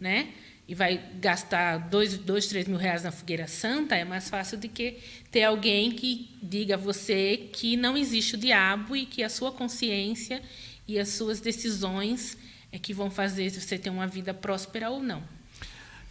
[0.00, 0.30] né?
[0.68, 4.68] E vai gastar dois, dois três mil reais na fogueira santa, é mais fácil do
[4.68, 4.98] que
[5.30, 9.52] ter alguém que diga a você que não existe o diabo e que a sua
[9.52, 10.42] consciência
[10.88, 12.36] e as suas decisões
[12.72, 15.22] é que vão fazer se você ter uma vida próspera ou não.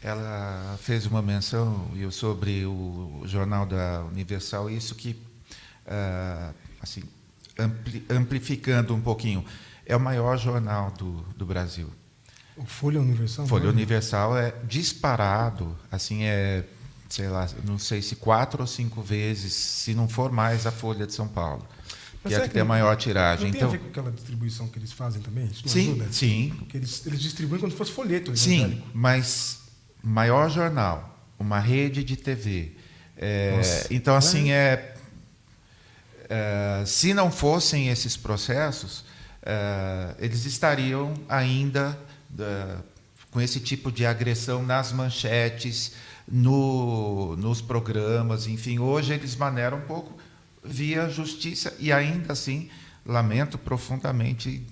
[0.01, 5.15] Ela fez uma menção sobre o jornal da Universal, isso que
[6.81, 7.03] assim,
[7.57, 9.43] ampli, amplificando um pouquinho,
[9.85, 11.89] é o maior jornal do, do Brasil.
[12.57, 13.47] O Folha Universal?
[13.47, 16.63] Folha Universal é disparado, assim, é,
[17.09, 21.05] sei lá, não sei se quatro ou cinco vezes, se não for mais, a Folha
[21.05, 21.67] de São Paulo.
[22.23, 23.49] Mas que é que tem a maior tiragem.
[23.51, 25.45] Não então, tem a ver com aquela distribuição que eles fazem também?
[25.45, 26.11] Isso sim, ajuda?
[26.11, 26.53] sim.
[26.57, 28.35] Porque eles, eles distribuem como se fosse folheto.
[28.35, 29.59] Sim, mas
[30.01, 32.71] maior jornal uma rede de TV.
[33.17, 34.94] É, então, assim, é,
[36.29, 39.03] é, se não fossem esses processos,
[39.41, 41.97] é, eles estariam ainda
[42.39, 42.77] é,
[43.31, 45.93] com esse tipo de agressão nas manchetes,
[46.27, 48.79] no, nos programas, enfim.
[48.79, 50.17] Hoje eles maneiram um pouco
[50.63, 52.69] via justiça e ainda assim
[53.05, 54.65] lamento profundamente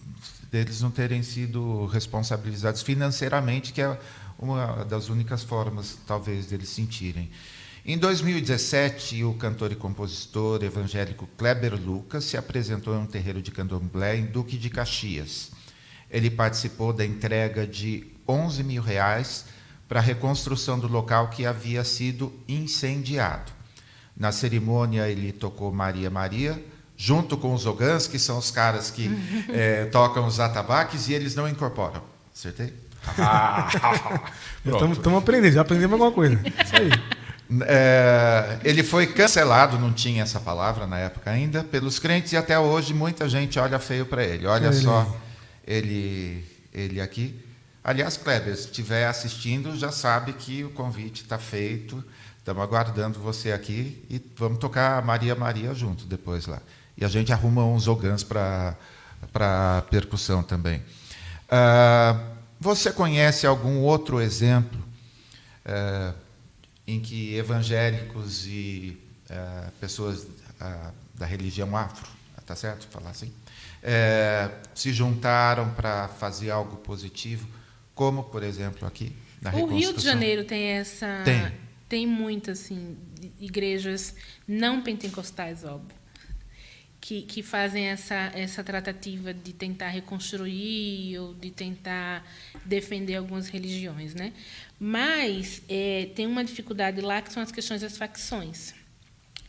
[0.51, 3.99] deles não terem sido responsabilizados financeiramente, que é
[4.39, 7.29] uma das únicas formas, talvez, deles sentirem.
[7.85, 13.51] Em 2017, o cantor e compositor evangélico Kleber Lucas se apresentou em um terreiro de
[13.51, 15.51] candomblé em Duque de Caxias.
[16.09, 19.47] Ele participou da entrega de 11 mil reais
[19.85, 23.51] para a reconstrução do local que havia sido incendiado.
[24.15, 26.63] Na cerimônia, ele tocou Maria Maria,
[26.95, 29.11] junto com os ogãs, que são os caras que
[29.49, 32.01] é, tocam os atabaques, e eles não incorporam.
[32.33, 32.73] Acertei?
[34.65, 36.41] Estamos aprendendo, já aprendemos alguma coisa.
[36.63, 37.22] Isso aí.
[37.61, 42.57] É, ele foi cancelado, não tinha essa palavra na época ainda, pelos crentes e até
[42.57, 44.47] hoje muita gente olha feio para ele.
[44.47, 44.75] Olha ele.
[44.75, 45.17] só,
[45.65, 47.39] ele, ele aqui.
[47.83, 52.03] Aliás, Kleber, se estiver assistindo, já sabe que o convite está feito.
[52.37, 56.61] Estamos aguardando você aqui e vamos tocar Maria Maria junto depois lá.
[56.97, 58.75] E a gente arruma uns ogãs para
[59.89, 60.81] percussão também.
[61.47, 62.19] Uh,
[62.59, 64.79] você conhece algum outro exemplo
[65.65, 66.22] uh,
[66.87, 68.97] em que evangélicos e
[69.29, 70.27] uh, pessoas
[71.15, 72.09] da religião afro,
[72.45, 73.31] tá certo falar assim,
[74.73, 77.47] se juntaram para fazer algo positivo?
[77.93, 81.21] Como, por exemplo, aqui na O Rio de Janeiro tem essa.
[81.25, 81.51] Tem.
[81.89, 82.97] Tem muitas, assim,
[83.39, 84.15] igrejas
[84.47, 85.95] não pentecostais, óbvio,
[87.03, 92.25] que, que fazem essa, essa tratativa de tentar reconstruir ou de tentar
[92.63, 94.15] defender algumas religiões.
[94.15, 94.31] Né?
[94.79, 98.73] Mas é, tem uma dificuldade lá que são as questões das facções.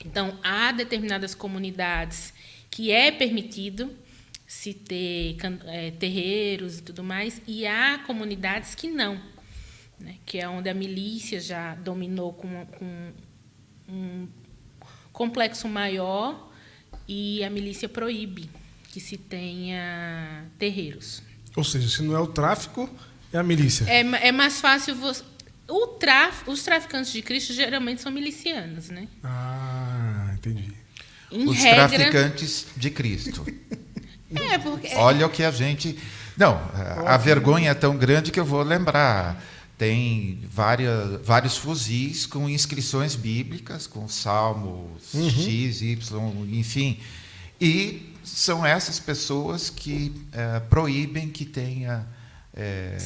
[0.04, 2.34] Então, há determinadas comunidades
[2.68, 3.96] que é permitido
[4.48, 5.36] se ter
[5.66, 9.20] é, terreiros e tudo mais, e há comunidades que não,
[10.00, 10.16] né?
[10.26, 13.12] que é onde a milícia já dominou com, com
[13.88, 14.28] um
[15.12, 16.52] complexo maior
[17.08, 18.50] e a milícia proíbe
[18.88, 21.22] que se tenha terreiros.
[21.56, 22.88] Ou seja, se não é o tráfico,
[23.32, 23.84] é a milícia.
[23.88, 25.22] É, é mais fácil você.
[25.68, 29.08] O traf, os traficantes de Cristo geralmente são milicianos, né?
[29.22, 30.72] Ah, entendi.
[31.32, 31.88] Em os regra...
[31.88, 33.44] traficantes de Cristo.
[34.36, 34.88] É, porque...
[34.96, 35.96] Olha o que a gente.
[36.36, 36.60] Não,
[37.06, 39.40] a vergonha é tão grande que eu vou lembrar.
[39.76, 45.30] Tem várias, vários fuzis com inscrições bíblicas, com salmos uhum.
[45.30, 47.00] X, Y, enfim.
[47.60, 52.06] E são essas pessoas que é, proíbem que tenha,
[52.54, 52.96] é,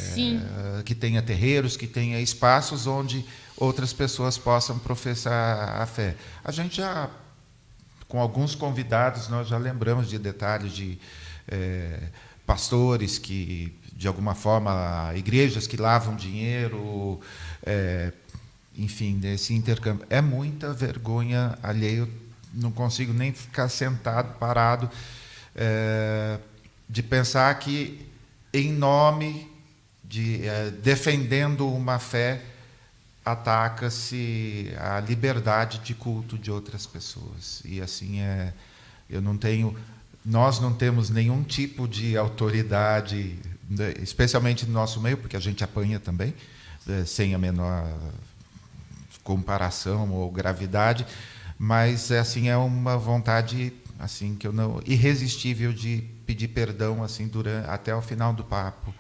[0.85, 3.25] que tenha terreiros, que tenha espaços onde
[3.57, 6.17] outras pessoas possam professar a fé.
[6.45, 7.11] A gente já
[8.09, 10.99] com alguns convidados, nós já lembramos de detalhes de
[11.47, 12.09] é,
[12.47, 17.21] pastores que, de alguma forma, igrejas que lavam dinheiro,
[17.67, 18.13] é,
[18.77, 20.07] enfim, desse intercâmbio.
[20.09, 22.09] É muita vergonha alheia, eu
[22.55, 24.89] não consigo nem ficar sentado, parado,
[25.53, 26.39] é,
[26.89, 28.09] de pensar que,
[28.55, 29.51] em nome
[30.05, 32.41] de é, defendendo uma fé,
[33.25, 37.63] ataca-se a liberdade de culto de outras pessoas.
[37.65, 38.55] E assim é,
[39.11, 39.77] eu não tenho,
[40.25, 43.37] nós não temos nenhum tipo de autoridade,
[44.01, 46.35] especialmente no nosso meio, porque a gente apanha também,
[46.87, 47.87] né, sem a menor
[49.23, 51.07] comparação ou gravidade,
[51.59, 57.69] mas assim é uma vontade assim que eu não irresistível de pedir perdão assim durante
[57.69, 58.95] até o final do papo.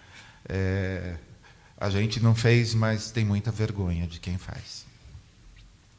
[0.48, 1.16] É,
[1.78, 4.86] a gente não fez, mas tem muita vergonha de quem faz.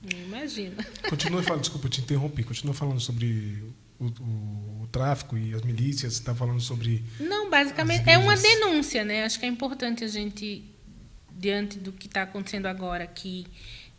[0.03, 0.83] Imagina.
[1.09, 2.43] Continua falando, desculpa, te interrompi.
[2.43, 3.63] Continua falando sobre
[3.99, 6.13] o, o tráfico e as milícias.
[6.13, 7.03] Está falando sobre.
[7.19, 9.23] Não, basicamente é uma denúncia, né?
[9.23, 10.63] Acho que é importante a gente,
[11.31, 13.47] diante do que está acontecendo agora aqui,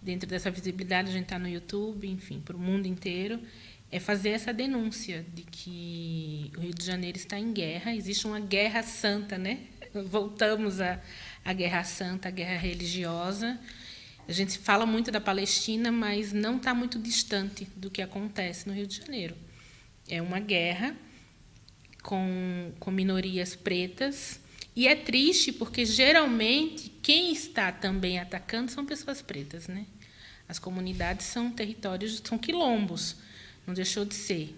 [0.01, 3.41] dentro dessa visibilidade, a gente está no YouTube, enfim, para o mundo inteiro,
[3.91, 7.95] é fazer essa denúncia de que o Rio de Janeiro está em guerra.
[7.95, 9.61] Existe uma guerra santa, né?
[10.11, 11.01] Voltamos a
[11.45, 13.59] a guerra santa, a guerra religiosa.
[14.29, 18.75] A gente fala muito da Palestina, mas não está muito distante do que acontece no
[18.75, 19.35] Rio de Janeiro.
[20.11, 20.95] É uma guerra
[22.03, 24.41] com, com minorias pretas.
[24.75, 29.69] E é triste porque, geralmente, quem está também atacando são pessoas pretas.
[29.69, 29.87] Né?
[30.49, 33.17] As comunidades são territórios, são quilombos,
[33.67, 34.55] não deixou de ser.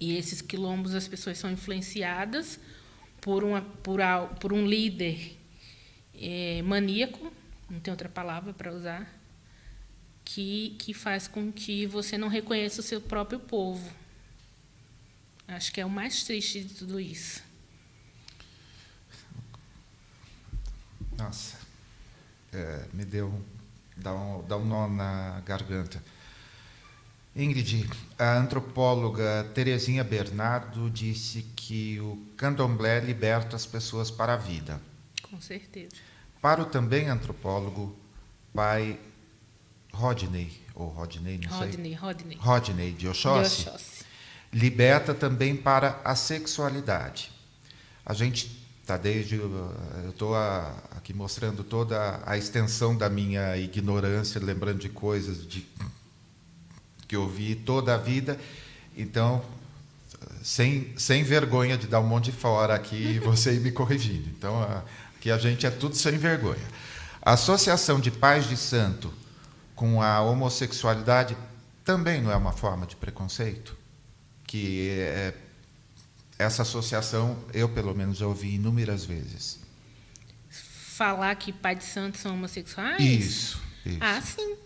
[0.00, 2.58] E esses quilombos, as pessoas são influenciadas
[3.20, 4.00] por, uma, por,
[4.40, 5.36] por um líder
[6.14, 7.32] é, maníaco,
[7.68, 9.20] não tem outra palavra para usar,
[10.24, 13.99] que, que faz com que você não reconheça o seu próprio povo.
[15.50, 17.42] Acho que é o mais triste de tudo isso.
[21.18, 21.58] Nossa,
[22.52, 23.44] é, me deu.
[23.96, 26.02] dá um, dá um nó na garganta.
[27.34, 27.88] Ingrid,
[28.18, 34.80] a antropóloga Terezinha Bernardo disse que o candomblé liberta as pessoas para a vida.
[35.22, 35.96] Com certeza.
[36.40, 37.96] Para o também antropólogo,
[38.54, 38.98] pai
[39.92, 41.94] Rodney, ou Rodney, não Rodney, sei.
[41.94, 42.36] Rodney.
[42.40, 43.99] Rodney de Oxóssi, De Oxóssi.
[44.52, 47.30] Liberta também para a sexualidade.
[48.04, 49.36] A gente está desde.
[49.36, 49.74] Eu
[50.08, 50.34] estou
[50.96, 55.66] aqui mostrando toda a extensão da minha ignorância, lembrando de coisas de,
[57.06, 58.38] que eu vi toda a vida.
[58.96, 59.42] Então,
[60.42, 64.28] sem, sem vergonha de dar um monte de fora aqui e você ir me corrigindo.
[64.28, 64.60] Então,
[65.16, 66.66] aqui a gente é tudo sem vergonha.
[67.22, 69.12] A associação de pais de santo
[69.76, 71.36] com a homossexualidade
[71.84, 73.79] também não é uma forma de preconceito?
[74.50, 75.32] Que é,
[76.36, 79.60] essa associação, eu pelo menos já ouvi inúmeras vezes.
[80.50, 83.00] Falar que pai de santo são homossexuais?
[83.00, 83.98] Isso, isso.
[84.00, 84.56] Ah, sim.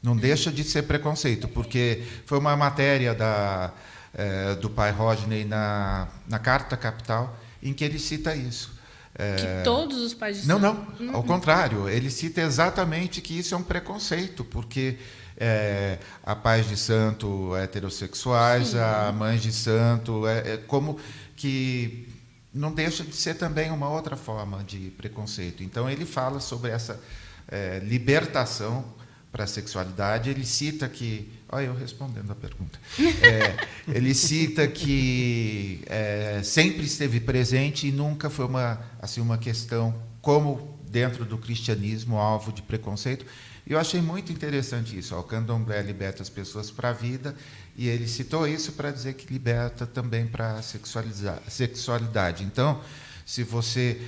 [0.00, 3.72] Não deixa de ser preconceito, porque foi uma matéria da,
[4.14, 8.73] eh, do pai Rodney na, na Carta Capital em que ele cita isso.
[9.16, 13.56] Que todos os pais de não, não, ao contrário, ele cita exatamente que isso é
[13.56, 14.98] um preconceito, porque
[15.36, 20.98] eh, há pais de santo heterossexuais, há mães de santo, é, é como
[21.36, 22.08] que
[22.52, 25.62] não deixa de ser também uma outra forma de preconceito.
[25.62, 27.00] Então ele fala sobre essa
[27.48, 28.84] eh, libertação
[29.32, 30.30] para a sexualidade.
[30.30, 37.20] Ele cita que, olha eu respondendo a pergunta, É, ele cita que é, sempre esteve
[37.20, 43.24] presente e nunca foi uma assim uma questão como dentro do cristianismo alvo de preconceito.
[43.66, 45.14] E eu achei muito interessante isso.
[45.14, 47.34] ó, O candomblé liberta as pessoas para a vida
[47.76, 52.44] e ele citou isso para dizer que liberta também para a sexualidade.
[52.44, 52.80] Então,
[53.24, 54.00] se você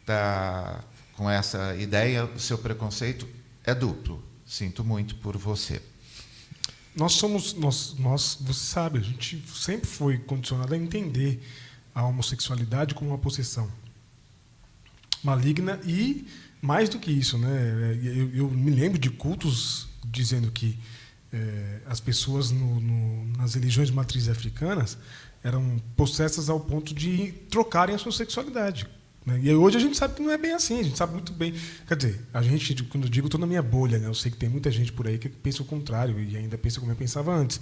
[0.00, 0.80] está
[1.12, 3.28] com essa ideia, o seu preconceito
[3.64, 4.22] é duplo.
[4.46, 5.80] Sinto muito por você.
[6.94, 11.42] Nós somos, nós, nós, você sabe, a gente sempre foi condicionado a entender
[11.94, 13.70] a homossexualidade como uma possessão
[15.22, 16.26] maligna e
[16.60, 17.98] mais do que isso, né?
[18.02, 20.78] Eu, eu me lembro de cultos dizendo que
[21.32, 24.98] eh, as pessoas no, no, nas religiões de matriz africanas
[25.42, 28.86] eram possessas ao ponto de trocarem a sua sexualidade.
[29.24, 29.38] Né?
[29.42, 31.54] E hoje a gente sabe que não é bem assim, a gente sabe muito bem.
[31.86, 34.08] Quer dizer, a gente, quando eu digo, estou na minha bolha, né?
[34.08, 36.80] eu sei que tem muita gente por aí que pensa o contrário e ainda pensa
[36.80, 37.60] como eu pensava antes,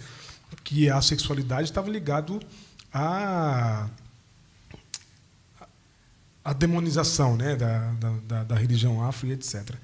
[0.64, 2.40] que a sexualidade estava ligado
[2.92, 3.88] a
[6.42, 7.92] a demonização né, da,
[8.26, 9.74] da, da, religião afro e etc.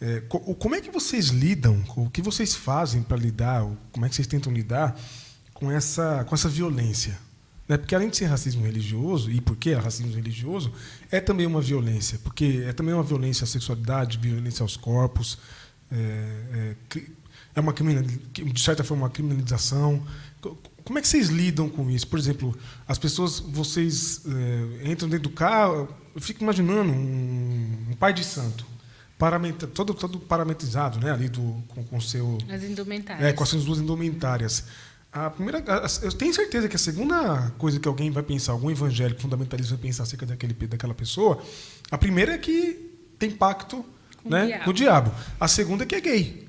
[0.00, 4.08] É, co- como é que vocês lidam, o que vocês fazem para lidar, como é
[4.08, 4.98] que vocês tentam lidar
[5.54, 7.16] com essa, com essa violência?
[7.68, 7.76] Né?
[7.78, 10.72] Porque além de ser racismo religioso, e por que é racismo religioso,
[11.10, 15.38] é também uma violência, porque é também uma violência à sexualidade, violência aos corpos,
[15.90, 15.96] é,
[16.96, 17.00] é,
[17.56, 20.02] é uma de certa forma uma criminalização.
[20.40, 22.06] Co- Como é que vocês lidam com isso?
[22.06, 22.56] Por exemplo,
[22.86, 24.20] as pessoas, vocês
[24.84, 28.66] é, entram dentro do carro, eu fico imaginando um, um pai de santo,
[29.18, 33.24] paramenta, todo, todo parametrizado, né, ali do, com, com seu As indumentárias.
[33.26, 34.64] é, com as suas duas indumentárias.
[35.14, 35.62] A primeira,
[36.02, 39.82] eu tenho certeza que a segunda coisa que alguém vai pensar, algum evangélico fundamentalista vai
[39.82, 41.40] pensar acerca daquele, daquela pessoa,
[41.88, 43.84] a primeira é que tem pacto
[44.20, 44.64] Com né, o diabo.
[44.64, 45.14] com o diabo.
[45.38, 46.48] A segunda é que é gay.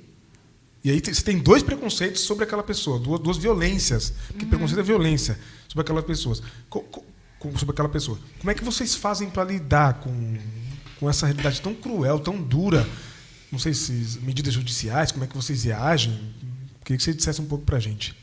[0.83, 4.13] E aí você tem dois preconceitos sobre aquela pessoa, duas, duas violências.
[4.37, 5.37] Que preconceito é violência
[5.67, 6.41] sobre aquelas pessoas.
[6.67, 7.03] Co- co-
[7.39, 8.17] com- sobre aquela pessoa.
[8.39, 10.37] Como é que vocês fazem para lidar com,
[10.99, 12.87] com essa realidade tão cruel, tão dura?
[13.51, 16.33] Não sei se medidas judiciais, como é que vocês reagem?
[16.83, 18.15] Queria que você dissesse um pouco para a gente.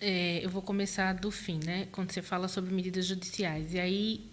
[0.00, 1.88] É, eu vou começar do fim, né?
[1.90, 3.74] Quando você fala sobre medidas judiciais.
[3.74, 4.26] E aí,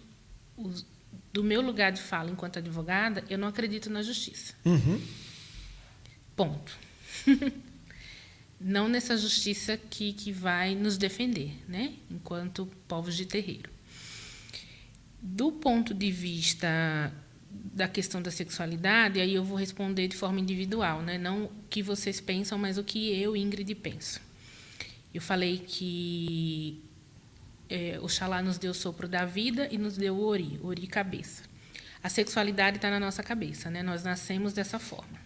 [0.56, 0.86] os-
[1.32, 4.54] do meu lugar de fala enquanto advogada, eu não acredito na justiça.
[4.64, 5.00] Uhum.
[6.36, 6.72] Ponto.
[8.60, 11.94] não nessa justiça que, que vai nos defender, né?
[12.10, 13.70] Enquanto povos de terreiro.
[15.20, 17.12] Do ponto de vista
[17.50, 21.18] da questão da sexualidade, aí eu vou responder de forma individual, né?
[21.18, 24.20] Não o que vocês pensam, mas o que eu, Ingrid, penso.
[25.16, 26.78] Eu falei que
[27.70, 31.42] é, Oxalá nos deu o sopro da vida e nos deu o ori, ori cabeça.
[32.02, 33.82] A sexualidade está na nossa cabeça, né?
[33.82, 35.18] Nós nascemos dessa forma.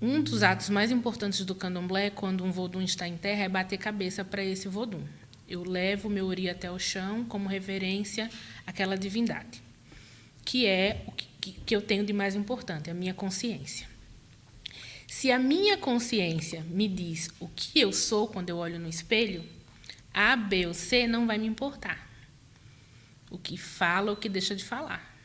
[0.00, 3.78] Um dos atos mais importantes do candomblé, quando um vodum está em terra, é bater
[3.78, 5.02] cabeça para esse vodum.
[5.48, 8.30] Eu levo meu ori até o chão como reverência
[8.64, 9.60] àquela divindade,
[10.44, 13.87] que é o que, que eu tenho de mais importante, a minha consciência.
[15.08, 19.42] Se a minha consciência me diz o que eu sou quando eu olho no espelho,
[20.12, 22.06] A, B ou C não vai me importar.
[23.30, 25.16] O que fala o que deixa de falar.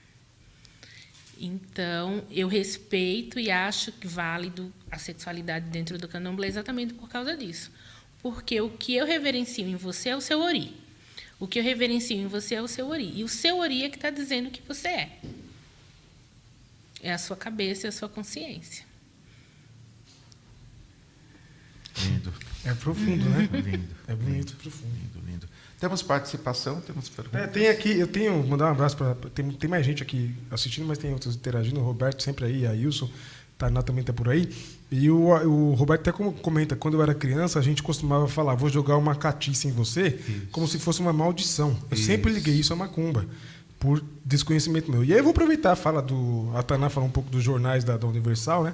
[1.38, 7.36] Então, eu respeito e acho que válido a sexualidade dentro do candomblé exatamente por causa
[7.36, 7.70] disso.
[8.22, 10.74] Porque o que eu reverencio em você é o seu ori.
[11.38, 13.12] O que eu reverencio em você é o seu ori.
[13.18, 15.20] E o seu ori é que está dizendo o que você é.
[17.02, 18.93] É a sua cabeça e a sua consciência.
[22.02, 22.34] Lindo.
[22.66, 23.50] É profundo, né?
[23.52, 23.96] Lindo.
[24.08, 24.92] É bonito, profundo.
[24.94, 25.48] Lindo, lindo.
[25.80, 27.42] Temos participação, temos perguntas.
[27.42, 29.16] É, tem aqui, eu tenho, mandar um abraço para.
[29.34, 31.80] Tem, tem mais gente aqui assistindo, mas tem outros interagindo.
[31.80, 33.10] O Roberto sempre aí, a Wilson,
[33.58, 34.50] Tainá também está por aí.
[34.90, 38.70] E o, o Roberto até comenta, quando eu era criança, a gente costumava falar, vou
[38.70, 40.20] jogar uma catiça em você,
[40.52, 41.78] como se fosse uma maldição.
[41.90, 42.06] Eu Isso.
[42.06, 43.26] sempre liguei isso a macumba,
[43.80, 45.04] por desconhecimento meu.
[45.04, 46.52] E aí eu vou aproveitar, fala do.
[46.56, 48.74] A Tainá fala um pouco dos jornais da, da Universal, né?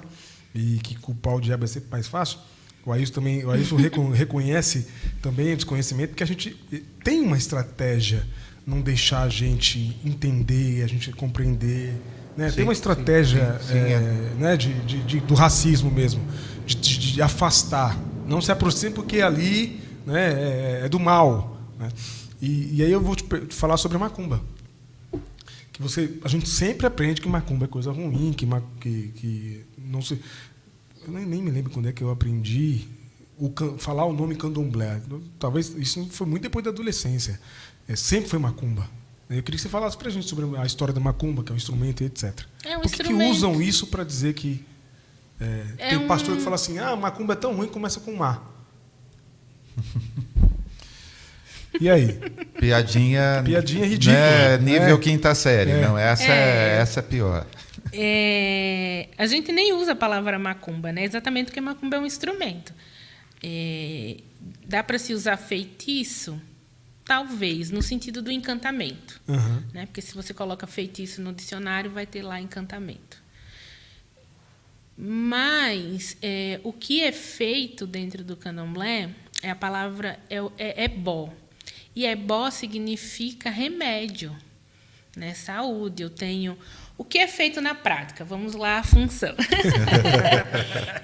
[0.54, 2.38] E que culpar o diabo é sempre mais fácil.
[2.84, 4.86] O Ailson também, o Ailson recon- reconhece
[5.20, 6.56] também o desconhecimento, porque a gente
[7.04, 8.26] tem uma estratégia
[8.66, 11.92] não deixar a gente entender, a gente compreender.
[12.36, 12.48] Né?
[12.48, 14.34] Sim, tem uma estratégia sim, sim, é, é.
[14.38, 16.22] né, de, de- de- do racismo mesmo,
[16.66, 17.98] de, de- afastar.
[18.26, 21.58] Não se aproxime porque ali né, é, é do mal.
[21.78, 21.88] Né?
[22.40, 24.40] E, e aí eu vou te, falar sobre a macumba.
[25.72, 28.46] Que você, a gente sempre aprende que macumba é coisa ruim, que,
[28.80, 30.20] que, que não se.
[31.10, 32.86] Eu nem, nem me lembro quando é que eu aprendi
[33.36, 35.00] o, can- falar o nome candomblé.
[35.38, 37.40] Talvez isso foi muito depois da adolescência.
[37.88, 38.88] É, sempre foi macumba.
[39.28, 41.56] Eu queria que você falasse pra gente sobre a história da macumba, que é um
[41.56, 42.40] instrumento e etc.
[42.64, 44.64] É um Por que, que usam isso para dizer que.
[45.40, 47.98] é, É tem um- pastor que fala assim: ah, macumba é tão ruim que começa
[48.00, 48.40] com má.
[51.80, 52.18] E aí?
[52.58, 53.42] Piadinha.
[53.44, 54.98] Piadinha ridícula, Né, nível é.
[54.98, 55.70] quinta série.
[55.70, 55.80] É.
[55.86, 56.28] Não, essa é.
[56.78, 56.78] É.
[56.80, 57.46] essa é pior.
[57.92, 61.04] É, a gente nem usa a palavra macumba, né?
[61.04, 62.72] Exatamente porque macumba é um instrumento.
[63.42, 64.16] É,
[64.66, 66.40] dá para se usar feitiço?
[67.04, 69.20] Talvez, no sentido do encantamento.
[69.28, 69.64] Aham.
[69.72, 69.86] Né?
[69.86, 73.18] Porque se você coloca feitiço no dicionário, vai ter lá encantamento.
[74.96, 79.10] Mas é, o que é feito dentro do candomblé
[79.42, 81.32] é a palavra é, o- é, ebó.
[81.96, 84.36] E ebó significa remédio,
[85.16, 85.34] né?
[85.34, 86.02] saúde.
[86.02, 86.56] Eu tenho.
[87.00, 88.26] O que é feito na prática?
[88.26, 89.34] Vamos lá, a função.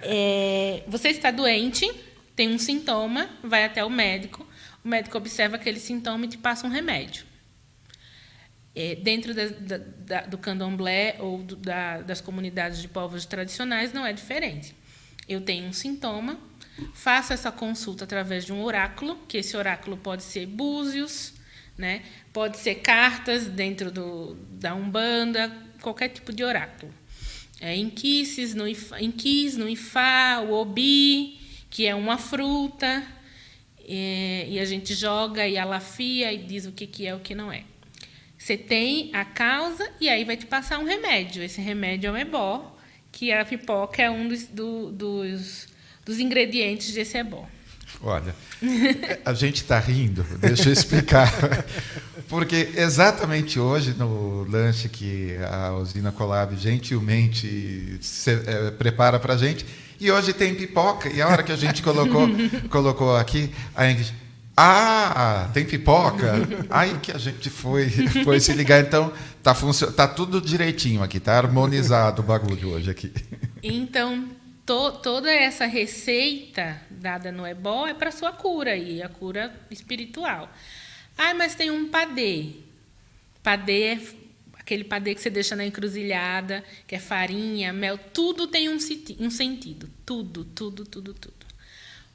[0.03, 1.90] É, você está doente,
[2.36, 4.47] tem um sintoma, vai até o médico,
[4.84, 7.24] o médico observa aquele sintoma e te passa um remédio.
[8.74, 13.92] É, dentro da- da- da- do candomblé ou do- da- das comunidades de povos tradicionais
[13.92, 14.76] não é diferente.
[15.26, 16.38] Eu tenho um sintoma,
[16.92, 21.32] faço essa consulta através de um oráculo, que esse oráculo pode ser búzios,
[21.76, 22.03] né?
[22.32, 25.51] pode ser cartas dentro do, da Umbanda,
[25.87, 26.93] qualquer tipo de oráculo.
[27.61, 31.39] É, inquices no inquis no Ifá, o obi,
[31.70, 33.05] que é uma fruta,
[33.89, 37.37] é, e a gente joga e alafia e diz o que, que é o que
[37.37, 37.62] não é.
[38.37, 41.41] Você tem a causa e aí vai te passar um remédio.
[41.43, 42.76] Esse remédio é o ebó,
[43.12, 45.68] que a pipoca é um dos, do- dos,
[46.05, 47.49] dos ingredientes desse ebó.
[48.03, 48.34] Olha,
[49.24, 51.32] a gente está rindo, deixa eu explicar.
[52.29, 59.37] Porque exatamente hoje, no lanche que a usina Colab gentilmente se- eh, prepara para a
[59.37, 59.64] gente,
[60.01, 62.29] e hoje tem pipoca, e a hora que a gente colocou,
[62.68, 64.12] colocou aqui, a Ingrid,
[64.57, 66.33] ah, tem pipoca?
[66.70, 67.89] Aí que a gente foi,
[68.24, 69.12] foi se ligar, então
[69.43, 73.12] tá, funcio- tá tudo direitinho aqui, tá harmonizado o bagulho hoje aqui.
[73.62, 74.24] Então,
[74.64, 80.51] to- toda essa receita dada no ebó é para sua cura e a cura espiritual.
[81.17, 82.51] Ah, mas tem um padê.
[83.43, 84.01] Padê é
[84.59, 88.77] aquele padê que você deixa na encruzilhada, que é farinha, mel, tudo tem um,
[89.21, 89.89] um sentido.
[90.05, 91.35] Tudo, tudo, tudo, tudo.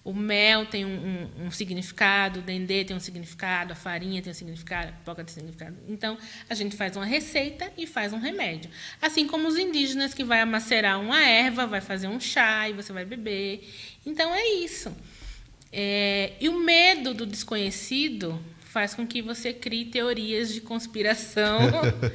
[0.04, 4.32] O mel tem um, um- um significado, o dendê tem um significado, a farinha tem
[4.32, 5.78] um significado, a pipoca tem um significado.
[5.88, 6.18] Então,
[6.50, 8.70] a gente faz uma receita e faz um remédio.
[9.00, 12.92] Assim como os indígenas que vai macerar uma erva, vai fazer um chá e você
[12.92, 13.64] vai beber.
[14.04, 14.92] Então, é isso.
[15.72, 21.60] É, e o medo do desconhecido faz com que você crie teorias de conspiração.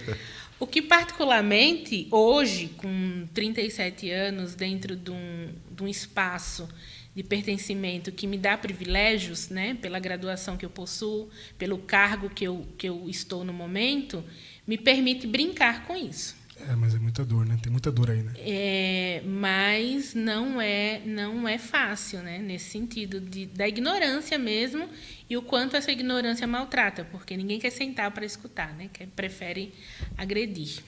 [0.59, 6.66] o que, particularmente, hoje, com 37 anos, dentro de um, de um espaço
[7.14, 11.28] de pertencimento que me dá privilégios, né, pela graduação que eu possuo,
[11.59, 14.24] pelo cargo que eu, que eu estou no momento,
[14.66, 16.36] me permite brincar com isso.
[16.59, 17.59] É, mas é muita dor, né?
[17.62, 18.32] Tem muita dor aí, né?
[18.38, 22.38] É, mas não é não é fácil, né?
[22.38, 24.88] Nesse sentido de, da ignorância mesmo
[25.28, 28.88] e o quanto essa ignorância maltrata, porque ninguém quer sentar para escutar, né?
[28.92, 29.74] Que prefere
[30.16, 30.82] agredir.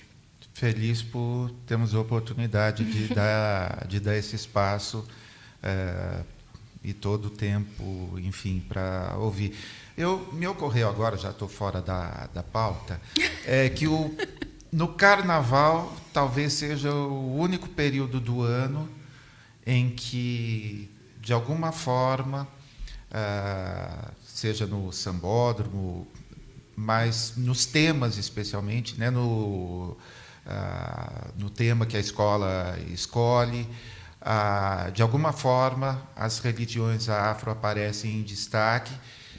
[0.54, 5.06] feliz por termos a oportunidade de dar, de dar esse espaço
[5.62, 6.22] é,
[6.82, 9.54] e todo o tempo, enfim, para ouvir.
[9.96, 13.00] Eu, me ocorreu agora, já estou fora da, da pauta,
[13.44, 14.16] é que o,
[14.70, 18.88] no carnaval talvez seja o único período do ano
[19.66, 20.90] em que,
[21.20, 22.48] de alguma forma,
[23.10, 26.06] ah, seja no sambódromo,
[26.76, 29.96] mas nos temas especialmente, né, no,
[30.46, 33.68] ah, no tema que a escola escolhe,
[34.20, 38.94] ah, de alguma forma as religiões afro aparecem em destaque,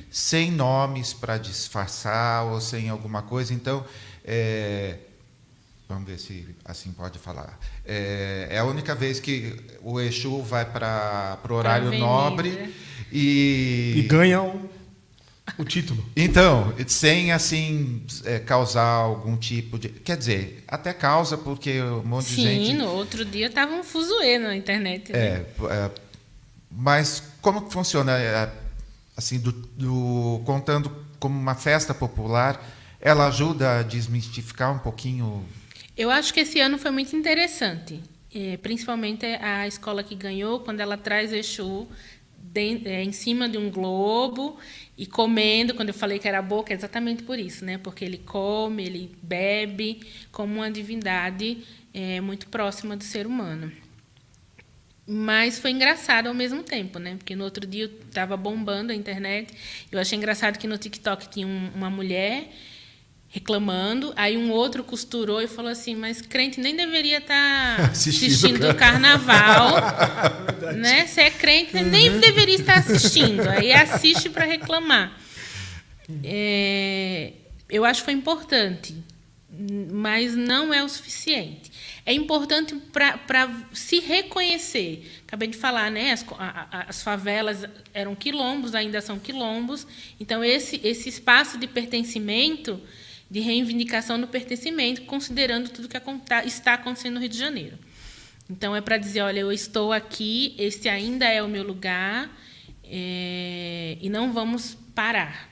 [0.10, 3.54] sem nomes para disfarçar ou sem alguma coisa.
[3.54, 3.86] Então,
[4.24, 4.98] é,
[5.90, 7.60] Vamos ver se assim pode falar.
[7.84, 12.76] É, é a única vez que o Exu vai para o horário nobre
[13.12, 13.96] e.
[13.98, 14.70] E ganha o,
[15.58, 16.06] o título.
[16.16, 19.90] Então, sem assim é, causar algum tipo de.
[19.90, 22.68] Quer dizer, até causa, porque um monte Sim, de gente.
[22.68, 25.12] Sim, no outro dia tava um fuzuê na internet.
[25.12, 25.20] Né?
[25.20, 25.92] É, é,
[26.70, 28.16] mas como que funciona?
[28.16, 28.48] É,
[29.18, 32.64] assim, do, do, contando como uma festa popular,
[33.02, 35.44] ela ajuda a desmistificar um pouquinho
[36.00, 38.00] eu acho que esse ano foi muito interessante,
[38.34, 41.90] é, principalmente a escola que ganhou, quando ela traz Exu
[42.38, 44.58] de, é, em cima de um globo
[44.98, 45.74] e comendo.
[45.74, 47.78] Quando eu falei que era boca, é exatamente por isso, né?
[47.78, 50.00] Porque ele come, ele bebe
[50.32, 53.70] como uma divindade é, muito próxima do ser humano.
[55.06, 57.16] Mas foi engraçado ao mesmo tempo, né?
[57.18, 59.54] Porque no outro dia estava bombando a internet.
[59.92, 62.48] Eu achei engraçado que no TikTok tinha um, uma mulher
[63.30, 64.12] reclamando.
[64.16, 68.76] Aí um outro costurou e falou assim: Mas crente nem deveria estar tá assistindo o
[68.76, 69.76] carnaval.
[70.76, 71.06] né?
[71.08, 73.48] Se é crente, nem deveria estar assistindo.
[73.48, 75.18] Aí assiste para reclamar.
[76.24, 77.34] É,
[77.70, 78.96] eu acho que foi importante,
[79.92, 81.72] mas não é o suficiente.
[82.04, 85.08] É importante para se reconhecer.
[85.28, 86.12] Acabei de falar, né?
[86.12, 87.64] As, a, as favelas
[87.94, 89.86] eram quilombos, ainda são quilombos.
[90.20, 92.82] Então, esse, esse espaço de pertencimento
[93.30, 95.98] de reivindicação do pertencimento, considerando tudo que
[96.46, 97.78] está acontecendo no Rio de Janeiro.
[98.50, 102.30] Então, é para dizer: olha, eu estou aqui, este ainda é o meu lugar,
[102.84, 105.48] é, e não vamos parar.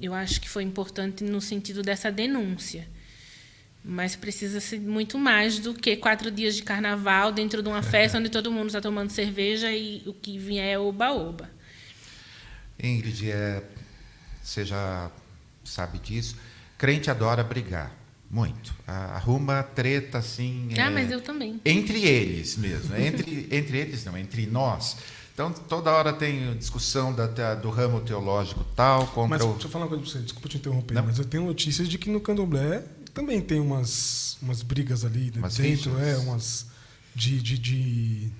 [0.00, 2.88] Eu acho que foi importante no sentido dessa denúncia.
[3.82, 8.18] Mas precisa ser muito mais do que quatro dias de carnaval dentro de uma festa
[8.18, 11.50] onde todo mundo está tomando cerveja e o que vier é oba-oba.
[12.82, 13.62] Ingrid, é,
[14.42, 15.10] você já
[15.64, 16.36] sabe disso.
[16.80, 17.94] Crente adora brigar.
[18.30, 18.74] Muito.
[18.86, 20.70] Arruma treta assim.
[20.78, 21.60] Ah, é, mas eu também.
[21.62, 22.96] Entre eles mesmo.
[22.96, 24.96] Entre, entre eles não, entre nós.
[25.34, 29.52] Então, toda hora tem discussão da, da, do ramo teológico tal contra mas, o...
[29.52, 31.04] Deixa eu falar uma coisa para você, desculpa te interromper, não.
[31.04, 35.40] mas eu tenho notícias de que no candomblé também tem umas, umas brigas ali né,
[35.40, 36.66] umas dentro, é, umas
[37.14, 38.32] de, de, de,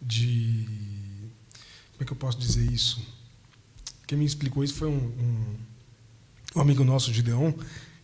[0.00, 0.66] de,
[1.92, 3.06] Como é que eu posso dizer isso?
[4.06, 5.56] Quem me explicou isso foi um, um
[6.54, 7.52] um amigo nosso, Gideon,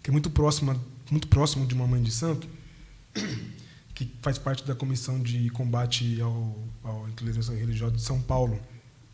[0.03, 0.79] que é muito próximo,
[1.11, 2.49] muito próximo de uma mãe de santo,
[3.95, 8.61] que faz parte da comissão de combate ao, à intolerância religiosa de São Paulo.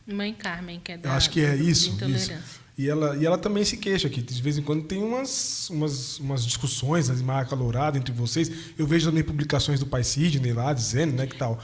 [0.07, 2.33] Mãe Carmen, que é da Eu acho que é isso, isso.
[2.77, 4.21] E ela, e ela também se queixa aqui.
[4.21, 8.51] De vez em quando tem umas, umas, umas discussões mais acaloradas entre vocês.
[8.77, 11.63] Eu vejo também publicações do pai Sidney lá dizendo né, que tal.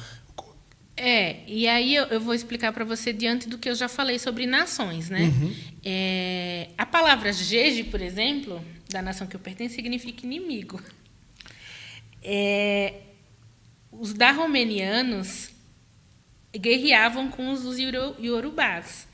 [1.02, 4.18] É, e aí eu, eu vou explicar para você diante do que eu já falei
[4.18, 5.22] sobre nações, né?
[5.22, 5.56] Uhum.
[5.82, 10.78] É, a palavra jeje, por exemplo, da nação que eu pertenço, significa inimigo.
[12.22, 12.96] É,
[13.90, 15.48] os darromenianos
[16.54, 19.08] guerreavam com os iorubás.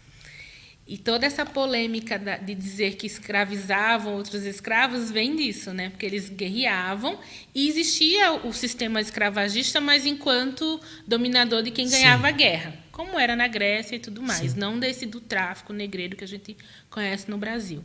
[0.88, 5.90] E toda essa polêmica de dizer que escravizavam outros escravos vem disso, né?
[5.90, 7.18] Porque eles guerreavam
[7.52, 12.34] e existia o sistema escravagista, mas enquanto dominador de quem ganhava Sim.
[12.34, 14.60] a guerra, como era na Grécia e tudo mais, Sim.
[14.60, 16.56] não desse do tráfico negreiro que a gente
[16.88, 17.82] conhece no Brasil.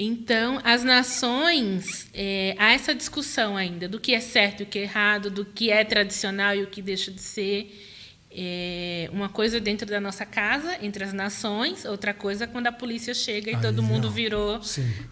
[0.00, 4.80] Então, as nações, é, há essa discussão ainda do que é certo e o que
[4.80, 7.87] é errado, do que é tradicional e o que deixa de ser
[8.30, 13.14] é uma coisa dentro da nossa casa, entre as nações, outra coisa quando a polícia
[13.14, 14.60] chega e Aí, todo mundo virou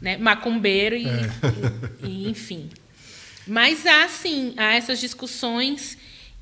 [0.01, 1.11] né, macumbeiro e, é.
[2.05, 2.69] e, e, enfim.
[3.47, 5.97] Mas há sim, há essas discussões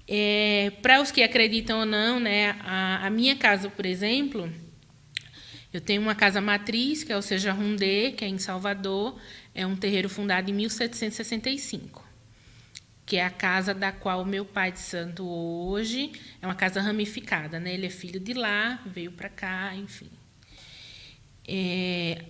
[0.09, 2.57] é, para os que acreditam ou não, né?
[2.61, 4.51] A, a, minha casa, por exemplo,
[5.72, 9.18] eu tenho uma casa matriz que é o Seja Rundê, que é em Salvador,
[9.55, 12.05] é um terreiro fundado em 1765
[13.07, 17.61] que é a casa da qual meu pai de santo hoje é uma casa ramificada,
[17.61, 17.74] né?
[17.74, 20.11] Ele é filho de lá, veio para cá, enfim.
[21.46, 22.22] É,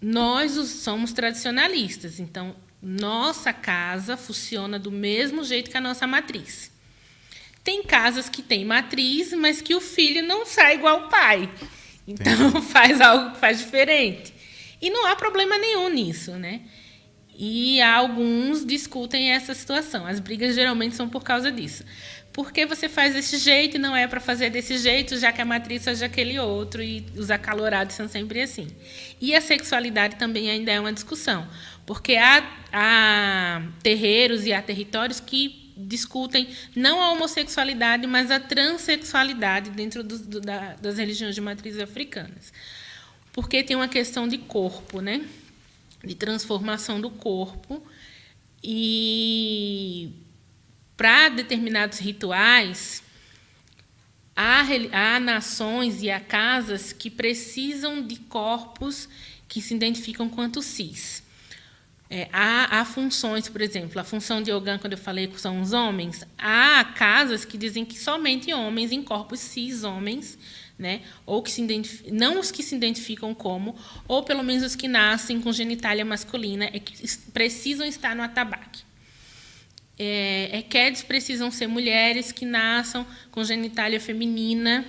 [0.00, 6.70] nós somos tradicionalistas, então Nossa casa funciona do mesmo jeito que a nossa matriz.
[7.62, 11.50] Tem casas que tem matriz, mas que o filho não sai igual o pai.
[12.08, 12.64] Então Entendi.
[12.72, 14.32] faz algo faz diferente.
[14.80, 16.62] E não há problema nenhum nisso, né?
[17.42, 20.04] E alguns discutem essa situação.
[20.04, 21.82] As brigas geralmente são por causa disso.
[22.34, 25.40] Por que você faz desse jeito e não é para fazer desse jeito, já que
[25.40, 28.66] a matriz é aquele outro e os acalorados são sempre assim?
[29.18, 31.48] E a sexualidade também ainda é uma discussão,
[31.86, 39.70] porque há, há terreiros e há territórios que discutem não a homossexualidade, mas a transexualidade
[39.70, 42.52] dentro do, do, da, das religiões de matriz africanas.
[43.32, 45.22] Porque tem uma questão de corpo, né?
[46.04, 47.82] De transformação do corpo.
[48.62, 50.12] E
[50.96, 53.02] para determinados rituais,
[54.36, 59.08] há, há nações e há casas que precisam de corpos
[59.48, 61.22] que se identificam quanto cis.
[62.12, 65.60] É, há, há, funções, por exemplo, a função de Ogan, quando eu falei que são
[65.60, 70.36] os homens, há casas que dizem que somente homens em corpos cis homens,
[70.80, 71.60] né, ou que se
[72.10, 73.76] não os que se identificam como,
[74.08, 78.82] ou pelo menos os que nascem com genitália masculina, é que precisam estar no atabaque.
[79.98, 84.86] É, é precisam ser mulheres que nasçam com genitália feminina,